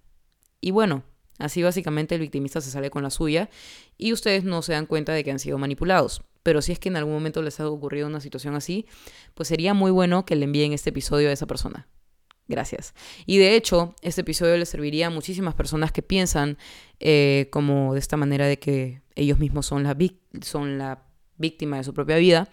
Y 0.61 0.71
bueno, 0.71 1.03
Así 1.39 1.63
básicamente 1.63 2.15
el 2.15 2.21
victimista 2.21 2.61
se 2.61 2.69
sale 2.69 2.89
con 2.89 3.03
la 3.03 3.09
suya 3.09 3.49
y 3.97 4.13
ustedes 4.13 4.43
no 4.43 4.61
se 4.61 4.73
dan 4.73 4.85
cuenta 4.85 5.13
de 5.13 5.23
que 5.23 5.31
han 5.31 5.39
sido 5.39 5.57
manipulados. 5.57 6.21
Pero 6.43 6.61
si 6.61 6.73
es 6.73 6.79
que 6.79 6.89
en 6.89 6.97
algún 6.97 7.13
momento 7.13 7.41
les 7.41 7.59
ha 7.59 7.67
ocurrido 7.67 8.07
una 8.07 8.19
situación 8.19 8.55
así, 8.55 8.85
pues 9.33 9.47
sería 9.47 9.73
muy 9.73 9.91
bueno 9.91 10.25
que 10.25 10.35
le 10.35 10.45
envíen 10.45 10.73
este 10.73 10.91
episodio 10.91 11.29
a 11.29 11.31
esa 11.31 11.47
persona. 11.47 11.87
Gracias. 12.47 12.93
Y 13.25 13.37
de 13.37 13.55
hecho, 13.55 13.95
este 14.01 14.21
episodio 14.21 14.57
le 14.57 14.65
serviría 14.65 15.07
a 15.07 15.09
muchísimas 15.09 15.55
personas 15.55 15.91
que 15.91 16.01
piensan 16.01 16.57
eh, 16.99 17.47
como 17.51 17.93
de 17.93 17.99
esta 17.99 18.17
manera 18.17 18.47
de 18.47 18.59
que 18.59 19.01
ellos 19.15 19.39
mismos 19.39 19.65
son 19.65 19.83
la, 19.83 19.97
son 20.41 20.77
la 20.77 21.03
víctima 21.37 21.77
de 21.77 21.83
su 21.83 21.93
propia 21.93 22.17
vida. 22.17 22.49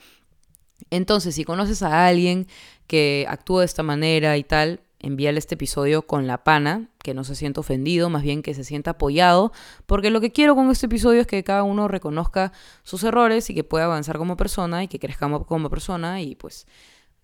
Entonces, 0.90 1.34
si 1.34 1.44
conoces 1.44 1.82
a 1.82 2.06
alguien 2.06 2.46
que 2.86 3.26
actúa 3.28 3.60
de 3.60 3.66
esta 3.66 3.82
manera 3.82 4.36
y 4.36 4.44
tal, 4.44 4.80
envíale 5.00 5.38
este 5.38 5.54
episodio 5.54 6.06
con 6.06 6.26
la 6.26 6.44
pana, 6.44 6.88
que 7.02 7.14
no 7.14 7.24
se 7.24 7.34
sienta 7.34 7.60
ofendido, 7.60 8.10
más 8.10 8.22
bien 8.22 8.42
que 8.42 8.54
se 8.54 8.64
sienta 8.64 8.92
apoyado, 8.92 9.52
porque 9.86 10.10
lo 10.10 10.20
que 10.20 10.30
quiero 10.30 10.54
con 10.54 10.70
este 10.70 10.86
episodio 10.86 11.22
es 11.22 11.26
que 11.26 11.42
cada 11.42 11.62
uno 11.62 11.88
reconozca 11.88 12.52
sus 12.82 13.02
errores 13.02 13.48
y 13.50 13.54
que 13.54 13.64
pueda 13.64 13.86
avanzar 13.86 14.18
como 14.18 14.36
persona 14.36 14.84
y 14.84 14.88
que 14.88 14.98
crezcamos 14.98 15.46
como 15.46 15.70
persona 15.70 16.20
y 16.20 16.34
pues 16.34 16.66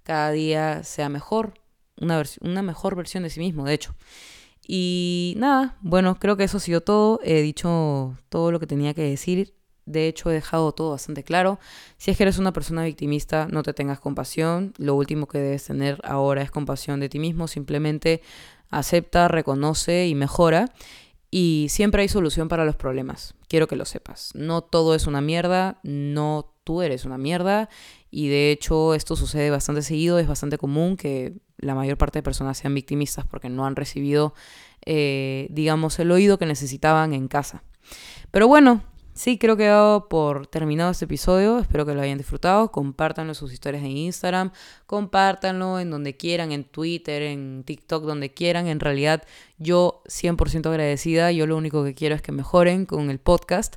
cada 0.02 0.30
día 0.30 0.84
sea 0.84 1.08
mejor, 1.08 1.54
una, 2.00 2.22
una 2.40 2.62
mejor 2.62 2.94
versión 2.96 3.22
de 3.22 3.30
sí 3.30 3.40
mismo, 3.40 3.64
de 3.64 3.74
hecho. 3.74 3.94
Y 4.66 5.34
nada, 5.36 5.76
bueno, 5.80 6.18
creo 6.18 6.36
que 6.36 6.44
eso 6.44 6.56
ha 6.56 6.60
sido 6.60 6.80
todo. 6.80 7.20
He 7.22 7.40
dicho 7.42 8.16
todo 8.28 8.50
lo 8.50 8.60
que 8.60 8.66
tenía 8.66 8.94
que 8.94 9.02
decir. 9.02 9.54
De 9.84 10.08
hecho, 10.08 10.30
he 10.30 10.34
dejado 10.34 10.72
todo 10.72 10.90
bastante 10.90 11.22
claro. 11.22 11.60
Si 11.96 12.10
es 12.10 12.16
que 12.16 12.24
eres 12.24 12.38
una 12.38 12.52
persona 12.52 12.82
victimista, 12.82 13.46
no 13.48 13.62
te 13.62 13.72
tengas 13.72 14.00
compasión. 14.00 14.74
Lo 14.78 14.96
último 14.96 15.28
que 15.28 15.38
debes 15.38 15.64
tener 15.64 16.00
ahora 16.02 16.42
es 16.42 16.50
compasión 16.50 16.98
de 16.98 17.08
ti 17.08 17.20
mismo. 17.20 17.46
Simplemente 17.46 18.22
acepta, 18.68 19.28
reconoce 19.28 20.08
y 20.08 20.16
mejora. 20.16 20.72
Y 21.30 21.66
siempre 21.70 22.02
hay 22.02 22.08
solución 22.08 22.48
para 22.48 22.64
los 22.64 22.74
problemas. 22.74 23.34
Quiero 23.48 23.68
que 23.68 23.76
lo 23.76 23.84
sepas. 23.84 24.32
No 24.34 24.62
todo 24.62 24.96
es 24.96 25.06
una 25.06 25.20
mierda, 25.20 25.78
no 25.84 26.52
tú 26.64 26.82
eres 26.82 27.04
una 27.04 27.18
mierda. 27.18 27.68
Y 28.16 28.28
de 28.28 28.50
hecho 28.50 28.94
esto 28.94 29.14
sucede 29.14 29.50
bastante 29.50 29.82
seguido, 29.82 30.18
es 30.18 30.26
bastante 30.26 30.56
común 30.56 30.96
que 30.96 31.34
la 31.58 31.74
mayor 31.74 31.98
parte 31.98 32.20
de 32.20 32.22
personas 32.22 32.56
sean 32.56 32.72
victimistas 32.72 33.26
porque 33.26 33.50
no 33.50 33.66
han 33.66 33.76
recibido, 33.76 34.32
eh, 34.86 35.48
digamos, 35.50 35.98
el 35.98 36.10
oído 36.10 36.38
que 36.38 36.46
necesitaban 36.46 37.12
en 37.12 37.28
casa. 37.28 37.62
Pero 38.30 38.48
bueno, 38.48 38.82
Sí, 39.16 39.38
creo 39.38 39.56
que 39.56 39.64
he 39.64 39.68
dado 39.68 40.10
por 40.10 40.46
terminado 40.46 40.90
este 40.90 41.06
episodio. 41.06 41.58
Espero 41.58 41.86
que 41.86 41.94
lo 41.94 42.02
hayan 42.02 42.18
disfrutado. 42.18 42.70
Compártanlo 42.70 43.32
sus 43.32 43.50
historias 43.50 43.82
en 43.82 43.96
Instagram. 43.96 44.52
Compártanlo 44.84 45.80
en 45.80 45.88
donde 45.88 46.18
quieran, 46.18 46.52
en 46.52 46.64
Twitter, 46.64 47.22
en 47.22 47.64
TikTok, 47.64 48.04
donde 48.04 48.34
quieran. 48.34 48.66
En 48.66 48.78
realidad, 48.78 49.22
yo 49.56 50.02
100% 50.04 50.66
agradecida. 50.68 51.32
Yo 51.32 51.46
lo 51.46 51.56
único 51.56 51.82
que 51.82 51.94
quiero 51.94 52.14
es 52.14 52.20
que 52.20 52.30
mejoren 52.30 52.84
con 52.84 53.08
el 53.08 53.18
podcast. 53.18 53.76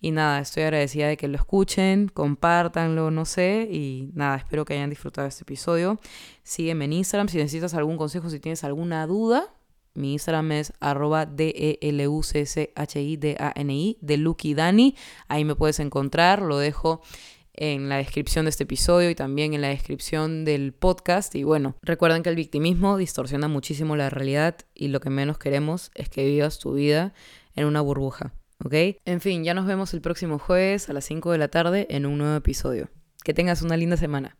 Y 0.00 0.12
nada, 0.12 0.40
estoy 0.40 0.62
agradecida 0.62 1.08
de 1.08 1.16
que 1.16 1.28
lo 1.28 1.36
escuchen, 1.36 2.08
compártanlo, 2.08 3.10
no 3.10 3.24
sé. 3.24 3.68
Y 3.70 4.10
nada, 4.14 4.36
espero 4.36 4.64
que 4.64 4.74
hayan 4.74 4.90
disfrutado 4.90 5.28
este 5.28 5.42
episodio. 5.42 6.00
Sígueme 6.42 6.86
en 6.86 6.94
Instagram 6.94 7.28
si 7.28 7.36
necesitas 7.36 7.74
algún 7.74 7.96
consejo, 7.96 8.30
si 8.30 8.40
tienes 8.40 8.64
alguna 8.64 9.06
duda 9.06 9.54
mi 9.94 10.12
Instagram 10.12 10.52
es 10.52 10.72
arroba 10.80 11.26
D-E-L-U-C-C-H-I-D-A-N-I 11.26 13.98
de 14.00 14.16
Lucky 14.16 14.54
Dani. 14.54 14.94
Ahí 15.28 15.44
me 15.44 15.56
puedes 15.56 15.80
encontrar, 15.80 16.42
lo 16.42 16.58
dejo 16.58 17.02
en 17.54 17.88
la 17.88 17.96
descripción 17.96 18.44
de 18.44 18.50
este 18.50 18.64
episodio 18.64 19.10
y 19.10 19.14
también 19.14 19.52
en 19.52 19.60
la 19.60 19.68
descripción 19.68 20.44
del 20.44 20.72
podcast. 20.72 21.34
Y 21.34 21.44
bueno, 21.44 21.76
recuerden 21.82 22.22
que 22.22 22.30
el 22.30 22.36
victimismo 22.36 22.96
distorsiona 22.96 23.48
muchísimo 23.48 23.96
la 23.96 24.10
realidad 24.10 24.56
y 24.74 24.88
lo 24.88 25.00
que 25.00 25.10
menos 25.10 25.38
queremos 25.38 25.90
es 25.94 26.08
que 26.08 26.24
vivas 26.24 26.58
tu 26.58 26.72
vida 26.72 27.12
en 27.56 27.66
una 27.66 27.80
burbuja, 27.80 28.32
¿ok? 28.64 28.74
En 29.04 29.20
fin, 29.20 29.44
ya 29.44 29.54
nos 29.54 29.66
vemos 29.66 29.94
el 29.94 30.00
próximo 30.00 30.38
jueves 30.38 30.88
a 30.88 30.92
las 30.92 31.04
5 31.04 31.32
de 31.32 31.38
la 31.38 31.48
tarde 31.48 31.86
en 31.90 32.06
un 32.06 32.18
nuevo 32.18 32.36
episodio. 32.36 32.90
Que 33.22 33.34
tengas 33.34 33.62
una 33.62 33.76
linda 33.76 33.96
semana. 33.96 34.39